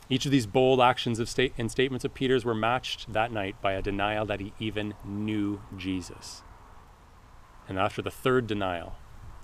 Each 0.08 0.24
of 0.24 0.32
these 0.32 0.46
bold 0.46 0.80
actions 0.80 1.18
of 1.18 1.28
state 1.28 1.52
and 1.58 1.70
statements 1.70 2.04
of 2.04 2.14
Peter's 2.14 2.44
were 2.44 2.54
matched 2.54 3.12
that 3.12 3.32
night 3.32 3.60
by 3.60 3.72
a 3.72 3.82
denial 3.82 4.24
that 4.26 4.40
he 4.40 4.52
even 4.60 4.94
knew 5.04 5.60
Jesus. 5.76 6.42
And 7.68 7.78
after 7.78 8.02
the 8.02 8.10
third 8.10 8.46
denial, 8.46 8.94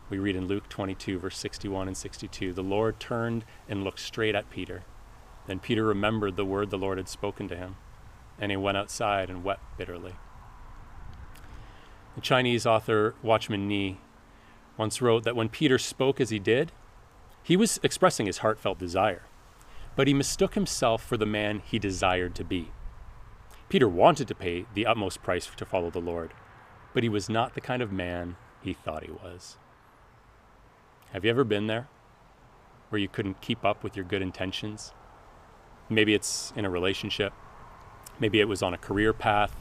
we 0.08 0.18
read 0.18 0.36
in 0.36 0.46
Luke 0.46 0.68
22, 0.68 1.18
verse 1.18 1.38
61 1.38 1.88
and 1.88 1.96
62, 1.96 2.52
the 2.52 2.62
Lord 2.62 3.00
turned 3.00 3.44
and 3.68 3.82
looked 3.82 3.98
straight 3.98 4.36
at 4.36 4.50
Peter. 4.50 4.84
Then 5.46 5.58
Peter 5.58 5.84
remembered 5.84 6.36
the 6.36 6.44
word 6.44 6.70
the 6.70 6.78
Lord 6.78 6.98
had 6.98 7.08
spoken 7.08 7.48
to 7.48 7.56
him, 7.56 7.76
and 8.38 8.52
he 8.52 8.56
went 8.56 8.76
outside 8.76 9.30
and 9.30 9.42
wept 9.42 9.62
bitterly. 9.76 10.14
The 12.14 12.20
Chinese 12.20 12.66
author 12.66 13.14
Watchman 13.22 13.66
Nee 13.66 13.98
once 14.76 15.02
wrote 15.02 15.24
that 15.24 15.36
when 15.36 15.48
Peter 15.48 15.78
spoke 15.78 16.20
as 16.20 16.30
he 16.30 16.38
did, 16.38 16.70
he 17.42 17.56
was 17.56 17.80
expressing 17.82 18.26
his 18.26 18.38
heartfelt 18.38 18.78
desire, 18.78 19.22
but 19.96 20.06
he 20.06 20.14
mistook 20.14 20.54
himself 20.54 21.02
for 21.04 21.16
the 21.16 21.26
man 21.26 21.62
he 21.64 21.78
desired 21.78 22.34
to 22.34 22.44
be. 22.44 22.70
Peter 23.68 23.88
wanted 23.88 24.28
to 24.28 24.34
pay 24.34 24.66
the 24.74 24.86
utmost 24.86 25.22
price 25.22 25.46
to 25.56 25.64
follow 25.64 25.90
the 25.90 26.00
Lord, 26.00 26.32
but 26.94 27.02
he 27.02 27.08
was 27.08 27.28
not 27.28 27.54
the 27.54 27.60
kind 27.60 27.82
of 27.82 27.92
man 27.92 28.36
he 28.62 28.72
thought 28.72 29.04
he 29.04 29.10
was. 29.10 29.56
Have 31.12 31.24
you 31.24 31.30
ever 31.30 31.44
been 31.44 31.66
there 31.66 31.88
where 32.88 33.00
you 33.00 33.08
couldn't 33.08 33.40
keep 33.40 33.64
up 33.64 33.82
with 33.82 33.96
your 33.96 34.04
good 34.04 34.22
intentions? 34.22 34.92
Maybe 35.88 36.14
it's 36.14 36.52
in 36.56 36.64
a 36.64 36.70
relationship, 36.70 37.32
maybe 38.18 38.40
it 38.40 38.48
was 38.48 38.62
on 38.62 38.72
a 38.72 38.78
career 38.78 39.12
path, 39.12 39.54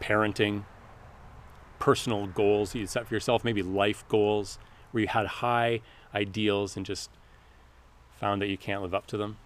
parenting, 0.00 0.64
personal 1.78 2.26
goals 2.26 2.74
you 2.74 2.86
set 2.86 3.06
for 3.06 3.14
yourself, 3.14 3.44
maybe 3.44 3.62
life 3.62 4.04
goals 4.08 4.58
where 4.90 5.02
you 5.02 5.08
had 5.08 5.26
high 5.26 5.80
ideals 6.14 6.76
and 6.76 6.86
just 6.86 7.10
found 8.24 8.40
that 8.40 8.48
you 8.48 8.56
can't 8.56 8.80
live 8.80 8.94
up 8.94 9.06
to 9.06 9.18
them. 9.18 9.36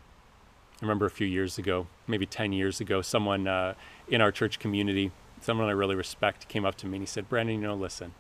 I 0.81 0.85
remember 0.85 1.05
a 1.05 1.11
few 1.11 1.27
years 1.27 1.59
ago, 1.59 1.89
maybe 2.07 2.27
10 2.27 2.53
years 2.53 2.81
ago, 2.81 3.03
someone 3.03 3.49
uh, 3.49 3.75
in 4.07 4.21
our 4.21 4.31
church 4.31 4.61
community, 4.61 5.11
someone 5.41 5.67
I 5.69 5.73
really 5.73 5.97
respect, 5.97 6.47
came 6.47 6.65
up 6.65 6.77
to 6.77 6.87
me 6.87 6.99
and 6.99 7.03
he 7.03 7.07
said, 7.07 7.29
Brandon, 7.29 7.57
you 7.57 7.67
know, 7.67 7.75
listen. 7.75 8.15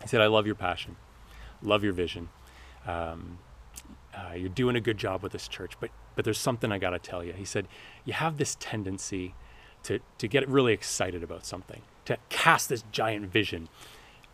He 0.00 0.08
said, 0.08 0.22
I 0.22 0.28
love 0.28 0.46
your 0.46 0.54
passion, 0.54 0.96
love 1.62 1.84
your 1.84 1.92
vision. 1.92 2.30
Um, 2.86 3.36
uh, 4.14 4.32
you're 4.34 4.48
doing 4.48 4.76
a 4.76 4.80
good 4.80 4.96
job 4.96 5.22
with 5.22 5.32
this 5.32 5.46
church, 5.46 5.74
but 5.78 5.90
but 6.14 6.24
there's 6.24 6.38
something 6.38 6.72
I 6.72 6.78
got 6.78 6.90
to 6.90 6.98
tell 6.98 7.22
you. 7.22 7.34
He 7.34 7.44
said, 7.44 7.68
you 8.06 8.14
have 8.14 8.38
this 8.38 8.56
tendency 8.58 9.34
to 9.82 9.98
to 10.16 10.26
get 10.26 10.48
really 10.48 10.72
excited 10.72 11.22
about 11.22 11.44
something, 11.44 11.82
to 12.06 12.16
cast 12.30 12.70
this 12.70 12.82
giant 12.92 13.26
vision 13.26 13.68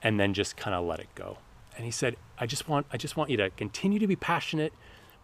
and 0.02 0.20
then 0.20 0.34
just 0.34 0.56
kind 0.56 0.76
of 0.76 0.86
let 0.86 1.00
it 1.00 1.08
go. 1.16 1.38
And 1.76 1.84
he 1.84 1.90
said, 1.90 2.14
I 2.38 2.46
just 2.46 2.68
want 2.68 2.86
I 2.92 2.96
just 2.96 3.16
want 3.16 3.28
you 3.28 3.36
to 3.38 3.50
continue 3.50 3.98
to 3.98 4.06
be 4.06 4.14
passionate, 4.14 4.72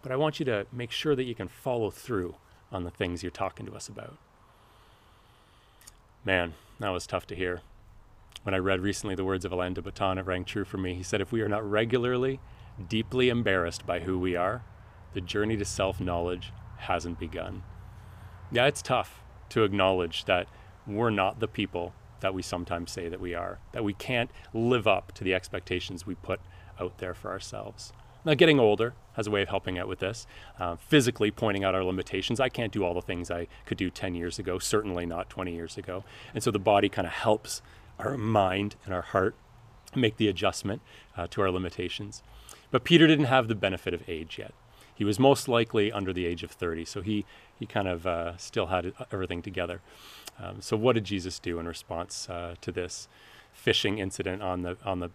but 0.05 0.11
I 0.11 0.17
want 0.17 0.37
you 0.37 0.45
to 0.45 0.67
make 0.71 0.91
sure 0.91 1.15
that 1.15 1.23
you 1.23 1.33
can 1.33 1.47
follow 1.47 1.89
through 1.89 2.35
on 2.71 2.83
the 2.83 2.91
things 2.91 3.23
you're 3.23 3.31
talking 3.31 3.65
to 3.65 3.73
us 3.73 3.87
about. 3.87 4.15
Man, 6.23 6.53
that 6.79 6.89
was 6.89 7.07
tough 7.07 7.25
to 7.25 7.35
hear. 7.35 7.61
When 8.43 8.53
I 8.53 8.59
read 8.59 8.81
recently 8.81 9.15
the 9.15 9.25
words 9.25 9.45
of 9.45 9.51
Alain 9.51 9.73
de 9.73 9.81
Botton, 9.81 10.19
it 10.19 10.27
rang 10.27 10.45
true 10.45 10.63
for 10.63 10.77
me. 10.77 10.93
He 10.93 11.01
said, 11.01 11.21
If 11.21 11.31
we 11.31 11.41
are 11.41 11.49
not 11.49 11.67
regularly, 11.67 12.39
deeply 12.87 13.29
embarrassed 13.29 13.87
by 13.87 14.01
who 14.01 14.19
we 14.19 14.35
are, 14.35 14.63
the 15.15 15.21
journey 15.21 15.57
to 15.57 15.65
self 15.65 15.99
knowledge 15.99 16.53
hasn't 16.77 17.17
begun. 17.19 17.63
Yeah, 18.51 18.67
it's 18.67 18.83
tough 18.83 19.23
to 19.49 19.63
acknowledge 19.63 20.25
that 20.25 20.47
we're 20.85 21.09
not 21.09 21.39
the 21.39 21.47
people 21.47 21.95
that 22.19 22.35
we 22.35 22.43
sometimes 22.43 22.91
say 22.91 23.09
that 23.09 23.19
we 23.19 23.33
are, 23.33 23.57
that 23.71 23.83
we 23.83 23.95
can't 23.95 24.29
live 24.53 24.85
up 24.85 25.13
to 25.13 25.23
the 25.23 25.33
expectations 25.33 26.05
we 26.05 26.13
put 26.13 26.41
out 26.79 26.99
there 26.99 27.15
for 27.15 27.31
ourselves. 27.31 27.91
Now, 28.23 28.35
getting 28.35 28.59
older 28.59 28.93
has 29.15 29.27
a 29.27 29.31
way 29.31 29.41
of 29.41 29.49
helping 29.49 29.77
out 29.77 29.87
with 29.87 29.99
this, 29.99 30.27
uh, 30.59 30.75
physically 30.75 31.31
pointing 31.31 31.63
out 31.63 31.75
our 31.75 31.83
limitations. 31.83 32.39
I 32.39 32.49
can't 32.49 32.71
do 32.71 32.83
all 32.83 32.93
the 32.93 33.01
things 33.01 33.31
I 33.31 33.47
could 33.65 33.77
do 33.77 33.89
10 33.89 34.15
years 34.15 34.39
ago, 34.39 34.59
certainly 34.59 35.05
not 35.05 35.29
20 35.29 35.53
years 35.53 35.77
ago. 35.77 36.03
And 36.33 36.43
so 36.43 36.51
the 36.51 36.59
body 36.59 36.89
kind 36.89 37.07
of 37.07 37.13
helps 37.13 37.61
our 37.99 38.17
mind 38.17 38.75
and 38.85 38.93
our 38.93 39.01
heart 39.01 39.35
make 39.95 40.17
the 40.17 40.27
adjustment 40.27 40.81
uh, 41.17 41.27
to 41.31 41.41
our 41.41 41.51
limitations. 41.51 42.21
But 42.71 42.83
Peter 42.83 43.07
didn't 43.07 43.25
have 43.25 43.47
the 43.47 43.55
benefit 43.55 43.93
of 43.93 44.03
age 44.07 44.37
yet. 44.37 44.53
He 44.93 45.03
was 45.03 45.19
most 45.19 45.47
likely 45.47 45.91
under 45.91 46.13
the 46.13 46.25
age 46.25 46.43
of 46.43 46.51
30, 46.51 46.85
so 46.85 47.01
he, 47.01 47.25
he 47.59 47.65
kind 47.65 47.87
of 47.87 48.07
uh, 48.07 48.37
still 48.37 48.67
had 48.67 48.93
everything 49.11 49.41
together. 49.41 49.81
Um, 50.39 50.61
so, 50.61 50.77
what 50.77 50.93
did 50.93 51.03
Jesus 51.03 51.37
do 51.37 51.59
in 51.59 51.67
response 51.67 52.29
uh, 52.29 52.55
to 52.61 52.71
this 52.71 53.09
fishing 53.53 53.99
incident 53.99 54.41
on 54.41 54.61
the, 54.61 54.77
on 54.85 54.99
the 54.99 55.11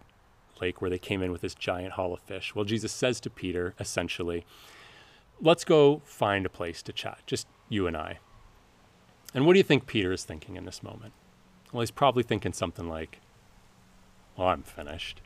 lake 0.61 0.81
where 0.81 0.89
they 0.89 0.99
came 0.99 1.21
in 1.21 1.31
with 1.31 1.41
this 1.41 1.55
giant 1.55 1.93
haul 1.93 2.13
of 2.13 2.19
fish? 2.21 2.55
Well, 2.55 2.65
Jesus 2.65 2.91
says 2.91 3.19
to 3.21 3.29
Peter, 3.29 3.73
essentially, 3.79 4.45
let's 5.41 5.63
go 5.63 6.01
find 6.05 6.45
a 6.45 6.49
place 6.49 6.81
to 6.83 6.93
chat, 6.93 7.19
just 7.25 7.47
you 7.69 7.87
and 7.87 7.97
I. 7.97 8.19
And 9.33 9.45
what 9.45 9.53
do 9.53 9.59
you 9.59 9.63
think 9.63 9.87
Peter 9.87 10.11
is 10.11 10.23
thinking 10.23 10.55
in 10.55 10.65
this 10.65 10.83
moment? 10.83 11.13
Well, 11.71 11.81
he's 11.81 11.91
probably 11.91 12.23
thinking 12.23 12.53
something 12.53 12.87
like, 12.87 13.19
Well, 14.37 14.47
I'm 14.47 14.63
finished. 14.63 15.21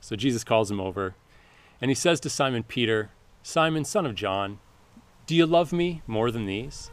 So 0.00 0.16
Jesus 0.16 0.44
calls 0.44 0.70
him 0.70 0.80
over 0.80 1.14
and 1.80 1.90
he 1.90 1.94
says 1.94 2.20
to 2.20 2.30
Simon 2.30 2.62
Peter, 2.62 3.10
Simon, 3.42 3.84
son 3.84 4.06
of 4.06 4.14
John, 4.14 4.58
do 5.26 5.34
you 5.34 5.46
love 5.46 5.72
me 5.72 6.02
more 6.06 6.30
than 6.30 6.46
these? 6.46 6.90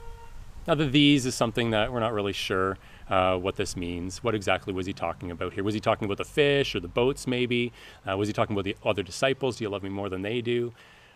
Now, 0.67 0.75
the 0.75 0.85
these 0.85 1.25
is 1.25 1.35
something 1.35 1.71
that 1.71 1.91
we're 1.91 1.99
not 1.99 2.13
really 2.13 2.33
sure 2.33 2.77
uh, 3.09 3.37
what 3.37 3.55
this 3.55 3.75
means. 3.75 4.23
What 4.23 4.35
exactly 4.35 4.73
was 4.73 4.85
he 4.85 4.93
talking 4.93 5.31
about 5.31 5.53
here? 5.53 5.63
Was 5.63 5.73
he 5.73 5.79
talking 5.79 6.05
about 6.05 6.17
the 6.17 6.25
fish 6.25 6.75
or 6.75 6.79
the 6.79 6.87
boats, 6.87 7.27
maybe? 7.27 7.71
Uh, 8.09 8.17
was 8.17 8.27
he 8.27 8.33
talking 8.33 8.55
about 8.55 8.65
the 8.65 8.77
other 8.83 9.03
disciples? 9.03 9.57
Do 9.57 9.63
you 9.63 9.69
love 9.69 9.83
me 9.83 9.89
more 9.89 10.09
than 10.09 10.21
they 10.21 10.41
do? 10.41 10.73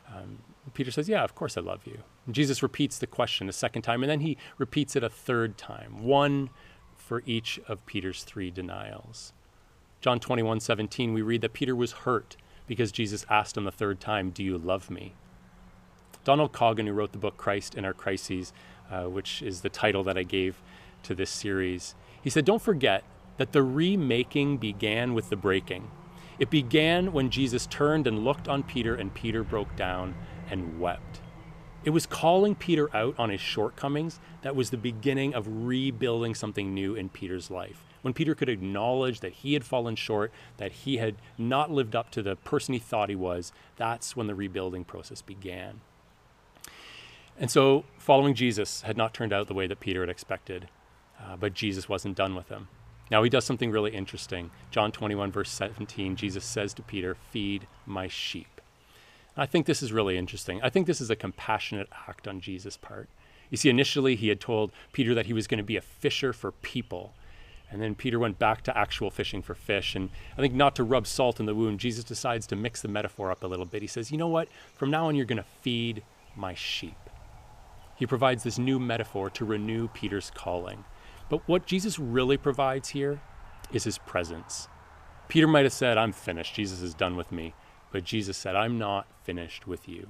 Um, 0.08 0.40
Peter 0.74 0.92
says, 0.92 1.10
Yeah, 1.10 1.24
of 1.24 1.36
course 1.36 1.58
I 1.58 1.62
love 1.62 1.86
you. 1.86 2.00
And 2.26 2.36
Jesus 2.36 2.64
repeats 2.64 2.98
the 2.98 3.08
question 3.08 3.50
a 3.50 3.54
second 3.54 3.82
time, 3.82 4.04
and 4.04 4.10
then 4.10 4.22
he 4.22 4.38
repeats 4.58 4.96
it 4.96 5.04
a 5.04 5.10
third 5.10 5.58
time, 5.58 6.04
one 6.04 6.50
for 6.96 7.24
each 7.26 7.60
of 7.68 7.86
Peter's 7.86 8.24
three 8.24 8.52
denials. 8.52 9.34
John 10.02 10.20
21 10.20 10.60
17, 10.60 11.14
we 11.14 11.22
read 11.22 11.42
that 11.42 11.54
Peter 11.54 11.76
was 11.76 11.92
hurt 11.92 12.38
because 12.68 12.92
Jesus 12.92 13.26
asked 13.30 13.58
him 13.58 13.64
the 13.64 13.72
third 13.72 14.00
time, 14.00 14.30
Do 14.30 14.44
you 14.44 14.58
love 14.58 14.90
me? 14.90 15.14
Donald 16.24 16.52
Coggan, 16.52 16.86
who 16.86 16.94
wrote 16.94 17.14
the 17.14 17.18
book 17.18 17.38
Christ 17.38 17.76
in 17.76 17.86
Our 17.86 17.94
Crises, 17.94 18.52
uh, 18.92 19.04
which 19.04 19.42
is 19.42 19.62
the 19.62 19.70
title 19.70 20.04
that 20.04 20.18
I 20.18 20.24
gave 20.24 20.62
to 21.08 21.16
this 21.16 21.30
series, 21.30 21.96
he 22.22 22.30
said, 22.30 22.46
Don't 22.46 22.62
forget 22.62 23.04
that 23.38 23.52
the 23.52 23.64
remaking 23.64 24.58
began 24.58 25.14
with 25.14 25.30
the 25.30 25.36
breaking. 25.36 25.90
It 26.40 26.50
began 26.50 27.14
when 27.14 27.30
Jesus 27.30 27.66
turned 27.66 28.06
and 28.06 28.24
looked 28.24 28.48
on 28.48 28.64
Peter, 28.64 28.94
and 28.96 29.14
Peter 29.14 29.44
broke 29.44 29.76
down 29.76 30.16
and 30.50 30.80
wept. 30.80 31.22
It 31.84 31.92
was 31.92 32.06
calling 32.06 32.54
Peter 32.54 32.96
out 32.96 33.16
on 33.18 33.30
his 33.30 33.42
shortcomings 33.42 34.20
that 34.42 34.56
was 34.56 34.70
the 34.70 34.78
beginning 34.78 35.34
of 35.34 35.66
rebuilding 35.66 36.36
something 36.36 36.74
new 36.74 36.96
in 36.96 37.10
Peter's 37.10 37.50
life. 37.50 37.84
when 38.04 38.14
Peter 38.14 38.36
could 38.36 38.48
acknowledge 38.48 39.20
that 39.20 39.34
he 39.34 39.54
had 39.54 39.66
fallen 39.66 39.96
short, 39.96 40.32
that 40.58 40.72
he 40.72 40.98
had 40.98 41.16
not 41.38 41.72
lived 41.72 41.96
up 41.96 42.10
to 42.12 42.22
the 42.22 42.36
person 42.38 42.74
he 42.74 42.80
thought 42.80 43.10
he 43.10 43.16
was, 43.16 43.52
that's 43.76 44.16
when 44.16 44.28
the 44.28 44.36
rebuilding 44.36 44.86
process 44.86 45.22
began. 45.22 45.82
And 47.40 47.52
so, 47.52 47.86
following 47.98 48.34
Jesus 48.34 48.82
had 48.82 48.98
not 48.98 49.14
turned 49.14 49.34
out 49.34 49.48
the 49.48 49.54
way 49.54 49.68
that 49.68 49.80
Peter 49.80 50.02
had 50.02 50.10
expected, 50.10 50.70
uh, 51.20 51.36
but 51.36 51.54
Jesus 51.54 51.90
wasn't 51.90 52.18
done 52.18 52.36
with 52.36 52.50
him. 52.50 52.68
Now, 53.10 53.24
he 53.24 53.30
does 53.30 53.46
something 53.46 53.72
really 53.72 53.92
interesting. 53.92 54.52
John 54.70 54.92
21, 54.92 55.32
verse 55.32 55.50
17, 55.50 56.16
Jesus 56.16 56.44
says 56.44 56.74
to 56.74 56.82
Peter, 56.82 57.16
Feed 57.32 57.68
my 57.86 58.08
sheep. 58.08 58.62
I 59.38 59.46
think 59.46 59.66
this 59.66 59.84
is 59.84 59.94
really 59.94 60.18
interesting. 60.18 60.60
I 60.62 60.70
think 60.70 60.88
this 60.88 61.00
is 61.00 61.10
a 61.10 61.16
compassionate 61.16 61.88
act 62.08 62.28
on 62.28 62.42
Jesus' 62.42 62.76
part. 62.76 63.08
You 63.50 63.58
see, 63.58 63.70
initially 63.70 64.16
he 64.16 64.30
had 64.30 64.42
told 64.42 64.72
Peter 64.92 65.14
that 65.14 65.28
he 65.28 65.34
was 65.34 65.48
going 65.48 65.60
to 65.60 65.64
be 65.64 65.78
a 65.78 65.82
fisher 65.82 66.34
for 66.34 66.52
people. 66.52 67.14
And 67.70 67.82
then 67.82 67.96
Peter 67.96 68.18
went 68.18 68.40
back 68.40 68.64
to 68.64 68.78
actual 68.78 69.12
fishing 69.12 69.42
for 69.42 69.54
fish. 69.54 69.96
And 69.96 70.10
I 70.38 70.42
think 70.42 70.54
not 70.54 70.76
to 70.78 70.84
rub 70.84 71.06
salt 71.06 71.40
in 71.40 71.46
the 71.46 71.56
wound, 71.56 71.80
Jesus 71.80 72.04
decides 72.04 72.48
to 72.48 72.56
mix 72.56 72.82
the 72.82 72.88
metaphor 72.88 73.30
up 73.32 73.44
a 73.44 73.48
little 73.48 73.66
bit. 73.66 73.82
He 73.82 73.88
says, 73.88 74.12
You 74.12 74.18
know 74.18 74.28
what? 74.28 74.48
From 74.76 74.90
now 74.90 75.08
on, 75.08 75.16
you're 75.16 75.26
going 75.26 75.38
to 75.38 75.46
feed 75.62 76.04
my 76.36 76.54
sheep. 76.54 76.98
He 77.96 78.06
provides 78.06 78.44
this 78.44 78.58
new 78.58 78.80
metaphor 78.80 79.30
to 79.32 79.46
renew 79.46 79.88
Peter's 79.90 80.32
calling. 80.34 80.86
But 81.30 81.48
what 81.48 81.66
Jesus 81.66 82.00
really 82.00 82.38
provides 82.38 82.90
here 82.90 83.22
is 83.72 83.84
his 83.84 83.98
presence. 83.98 84.68
Peter 85.28 85.48
might 85.48 85.66
have 85.66 85.74
said, 85.74 85.98
I'm 85.98 86.14
finished. 86.14 86.56
Jesus 86.56 86.82
is 86.82 86.94
done 86.94 87.16
with 87.18 87.32
me. 87.32 87.54
But 87.92 88.04
Jesus 88.04 88.38
said, 88.38 88.56
I'm 88.56 88.78
not 88.78 89.08
finished 89.24 89.68
with 89.68 89.88
you. 89.88 90.08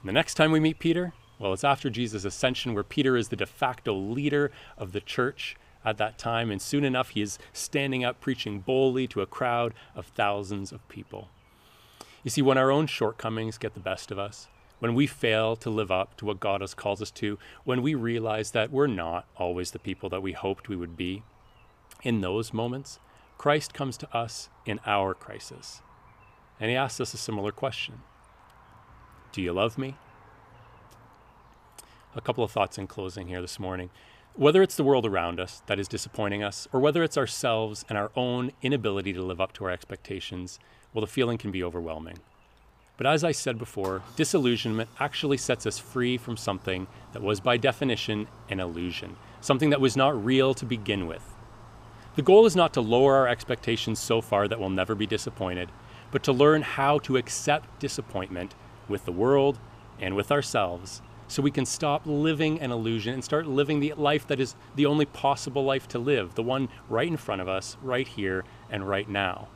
And 0.00 0.08
the 0.08 0.12
next 0.12 0.34
time 0.34 0.52
we 0.52 0.60
meet 0.60 0.78
Peter, 0.78 1.14
well, 1.38 1.52
it's 1.52 1.64
after 1.64 1.90
Jesus' 1.90 2.24
ascension, 2.24 2.74
where 2.74 2.84
Peter 2.84 3.16
is 3.16 3.28
the 3.28 3.36
de 3.36 3.46
facto 3.46 3.94
leader 3.94 4.52
of 4.78 4.92
the 4.92 5.00
church 5.00 5.56
at 5.84 5.98
that 5.98 6.18
time. 6.18 6.50
And 6.50 6.62
soon 6.62 6.84
enough, 6.84 7.10
he 7.10 7.22
is 7.22 7.38
standing 7.52 8.04
up 8.04 8.20
preaching 8.20 8.60
boldly 8.60 9.06
to 9.08 9.20
a 9.20 9.26
crowd 9.26 9.74
of 9.94 10.06
thousands 10.06 10.72
of 10.72 10.86
people. 10.88 11.28
You 12.22 12.30
see, 12.30 12.42
when 12.42 12.58
our 12.58 12.70
own 12.70 12.86
shortcomings 12.86 13.58
get 13.58 13.74
the 13.74 13.80
best 13.80 14.10
of 14.10 14.18
us, 14.18 14.48
when 14.78 14.94
we 14.94 15.06
fail 15.06 15.56
to 15.56 15.70
live 15.70 15.90
up 15.90 16.16
to 16.18 16.24
what 16.24 16.40
God 16.40 16.60
has 16.60 16.74
called 16.74 17.00
us 17.00 17.10
to, 17.12 17.38
when 17.64 17.82
we 17.82 17.94
realize 17.94 18.50
that 18.50 18.70
we're 18.70 18.86
not 18.86 19.26
always 19.36 19.70
the 19.70 19.78
people 19.78 20.08
that 20.10 20.22
we 20.22 20.32
hoped 20.32 20.68
we 20.68 20.76
would 20.76 20.96
be, 20.96 21.22
in 22.02 22.20
those 22.20 22.52
moments, 22.52 22.98
Christ 23.38 23.74
comes 23.74 23.96
to 23.98 24.16
us 24.16 24.48
in 24.64 24.80
our 24.86 25.14
crisis. 25.14 25.82
And 26.60 26.70
he 26.70 26.76
asks 26.76 27.00
us 27.00 27.14
a 27.14 27.18
similar 27.18 27.52
question 27.52 28.00
Do 29.32 29.42
you 29.42 29.52
love 29.52 29.78
me? 29.78 29.96
A 32.14 32.20
couple 32.20 32.44
of 32.44 32.50
thoughts 32.50 32.78
in 32.78 32.86
closing 32.86 33.28
here 33.28 33.40
this 33.40 33.58
morning. 33.58 33.90
Whether 34.34 34.62
it's 34.62 34.76
the 34.76 34.84
world 34.84 35.06
around 35.06 35.40
us 35.40 35.62
that 35.66 35.78
is 35.78 35.88
disappointing 35.88 36.42
us, 36.42 36.68
or 36.70 36.80
whether 36.80 37.02
it's 37.02 37.16
ourselves 37.16 37.86
and 37.88 37.96
our 37.96 38.10
own 38.14 38.52
inability 38.60 39.14
to 39.14 39.22
live 39.22 39.40
up 39.40 39.52
to 39.54 39.64
our 39.64 39.70
expectations, 39.70 40.58
well, 40.92 41.00
the 41.00 41.06
feeling 41.06 41.38
can 41.38 41.50
be 41.50 41.62
overwhelming. 41.62 42.18
But 42.96 43.06
as 43.06 43.24
I 43.24 43.32
said 43.32 43.58
before, 43.58 44.02
disillusionment 44.16 44.88
actually 44.98 45.36
sets 45.36 45.66
us 45.66 45.78
free 45.78 46.16
from 46.16 46.36
something 46.36 46.86
that 47.12 47.22
was 47.22 47.40
by 47.40 47.58
definition 47.58 48.26
an 48.48 48.58
illusion, 48.58 49.16
something 49.40 49.70
that 49.70 49.80
was 49.80 49.96
not 49.96 50.24
real 50.24 50.54
to 50.54 50.64
begin 50.64 51.06
with. 51.06 51.22
The 52.14 52.22
goal 52.22 52.46
is 52.46 52.56
not 52.56 52.72
to 52.74 52.80
lower 52.80 53.16
our 53.16 53.28
expectations 53.28 53.98
so 53.98 54.22
far 54.22 54.48
that 54.48 54.58
we'll 54.58 54.70
never 54.70 54.94
be 54.94 55.06
disappointed, 55.06 55.70
but 56.10 56.22
to 56.22 56.32
learn 56.32 56.62
how 56.62 56.98
to 57.00 57.18
accept 57.18 57.78
disappointment 57.80 58.54
with 58.88 59.04
the 59.04 59.12
world 59.12 59.58
and 60.00 60.16
with 60.16 60.32
ourselves 60.32 61.02
so 61.28 61.42
we 61.42 61.50
can 61.50 61.66
stop 61.66 62.02
living 62.06 62.60
an 62.60 62.70
illusion 62.70 63.12
and 63.12 63.24
start 63.24 63.46
living 63.46 63.80
the 63.80 63.92
life 63.94 64.26
that 64.28 64.40
is 64.40 64.54
the 64.74 64.86
only 64.86 65.04
possible 65.04 65.64
life 65.64 65.86
to 65.88 65.98
live, 65.98 66.34
the 66.34 66.42
one 66.42 66.70
right 66.88 67.08
in 67.08 67.16
front 67.18 67.42
of 67.42 67.48
us, 67.48 67.76
right 67.82 68.08
here 68.08 68.44
and 68.70 68.88
right 68.88 69.08
now, 69.08 69.48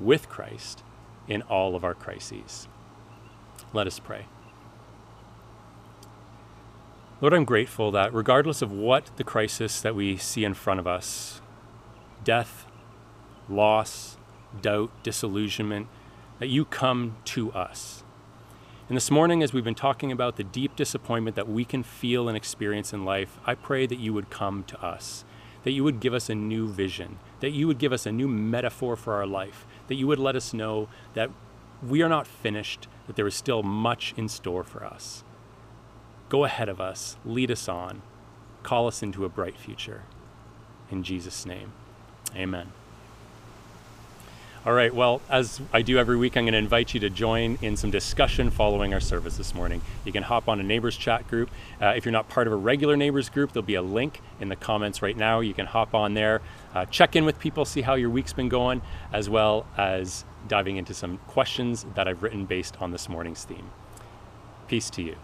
with 0.00 0.28
Christ 0.28 0.82
in 1.28 1.42
all 1.42 1.76
of 1.76 1.84
our 1.84 1.94
crises. 1.94 2.66
Let 3.72 3.86
us 3.86 3.98
pray. 3.98 4.26
Lord, 7.20 7.34
I'm 7.34 7.44
grateful 7.44 7.90
that 7.90 8.14
regardless 8.14 8.62
of 8.62 8.72
what 8.72 9.10
the 9.16 9.24
crisis 9.24 9.80
that 9.80 9.94
we 9.94 10.16
see 10.16 10.44
in 10.44 10.54
front 10.54 10.80
of 10.80 10.86
us 10.86 11.40
death, 12.24 12.66
loss, 13.48 14.16
doubt, 14.60 14.90
disillusionment 15.02 15.88
that 16.38 16.48
you 16.48 16.64
come 16.64 17.16
to 17.24 17.52
us. 17.52 18.02
And 18.88 18.96
this 18.96 19.10
morning, 19.10 19.42
as 19.42 19.52
we've 19.52 19.64
been 19.64 19.74
talking 19.74 20.10
about 20.10 20.36
the 20.36 20.44
deep 20.44 20.74
disappointment 20.74 21.36
that 21.36 21.48
we 21.48 21.64
can 21.64 21.82
feel 21.82 22.28
and 22.28 22.36
experience 22.36 22.92
in 22.92 23.04
life, 23.04 23.38
I 23.44 23.54
pray 23.54 23.86
that 23.86 23.98
you 23.98 24.14
would 24.14 24.30
come 24.30 24.64
to 24.64 24.82
us, 24.82 25.24
that 25.64 25.72
you 25.72 25.84
would 25.84 26.00
give 26.00 26.14
us 26.14 26.30
a 26.30 26.34
new 26.34 26.68
vision, 26.68 27.18
that 27.40 27.50
you 27.50 27.66
would 27.66 27.78
give 27.78 27.92
us 27.92 28.06
a 28.06 28.12
new 28.12 28.28
metaphor 28.28 28.96
for 28.96 29.14
our 29.14 29.26
life, 29.26 29.66
that 29.88 29.96
you 29.96 30.06
would 30.06 30.18
let 30.18 30.36
us 30.36 30.54
know 30.54 30.88
that 31.14 31.30
we 31.86 32.00
are 32.02 32.08
not 32.08 32.26
finished, 32.26 32.88
that 33.08 33.16
there 33.16 33.26
is 33.26 33.34
still 33.34 33.64
much 33.64 34.14
in 34.16 34.28
store 34.28 34.62
for 34.62 34.84
us. 34.84 35.24
Go 36.28 36.44
ahead 36.44 36.68
of 36.68 36.80
us, 36.80 37.16
lead 37.24 37.50
us 37.50 37.68
on, 37.68 38.02
call 38.62 38.86
us 38.86 39.02
into 39.02 39.24
a 39.24 39.28
bright 39.28 39.58
future. 39.58 40.02
In 40.90 41.02
Jesus' 41.02 41.44
name, 41.44 41.72
amen. 42.36 42.72
All 44.66 44.74
right, 44.74 44.94
well, 44.94 45.22
as 45.30 45.62
I 45.72 45.80
do 45.80 45.98
every 45.98 46.16
week, 46.16 46.36
I'm 46.36 46.44
going 46.44 46.52
to 46.52 46.58
invite 46.58 46.92
you 46.92 47.00
to 47.00 47.08
join 47.08 47.58
in 47.62 47.76
some 47.76 47.90
discussion 47.90 48.50
following 48.50 48.92
our 48.92 49.00
service 49.00 49.38
this 49.38 49.54
morning. 49.54 49.80
You 50.04 50.12
can 50.12 50.24
hop 50.24 50.46
on 50.48 50.60
a 50.60 50.62
neighbors 50.62 50.96
chat 50.96 51.26
group. 51.28 51.48
Uh, 51.80 51.94
if 51.96 52.04
you're 52.04 52.12
not 52.12 52.28
part 52.28 52.46
of 52.46 52.52
a 52.52 52.56
regular 52.56 52.94
neighbors 52.94 53.30
group, 53.30 53.52
there'll 53.52 53.64
be 53.64 53.76
a 53.76 53.82
link 53.82 54.20
in 54.40 54.50
the 54.50 54.56
comments 54.56 55.00
right 55.00 55.16
now. 55.16 55.40
You 55.40 55.54
can 55.54 55.64
hop 55.64 55.94
on 55.94 56.12
there, 56.12 56.42
uh, 56.74 56.84
check 56.86 57.16
in 57.16 57.24
with 57.24 57.38
people, 57.38 57.64
see 57.64 57.80
how 57.80 57.94
your 57.94 58.10
week's 58.10 58.34
been 58.34 58.50
going, 58.50 58.82
as 59.10 59.30
well 59.30 59.64
as 59.78 60.26
diving 60.46 60.76
into 60.76 60.94
some 60.94 61.18
questions 61.26 61.84
that 61.94 62.06
I've 62.06 62.22
written 62.22 62.44
based 62.44 62.80
on 62.80 62.92
this 62.92 63.08
morning's 63.08 63.44
theme. 63.44 63.70
Peace 64.68 64.90
to 64.90 65.02
you. 65.02 65.16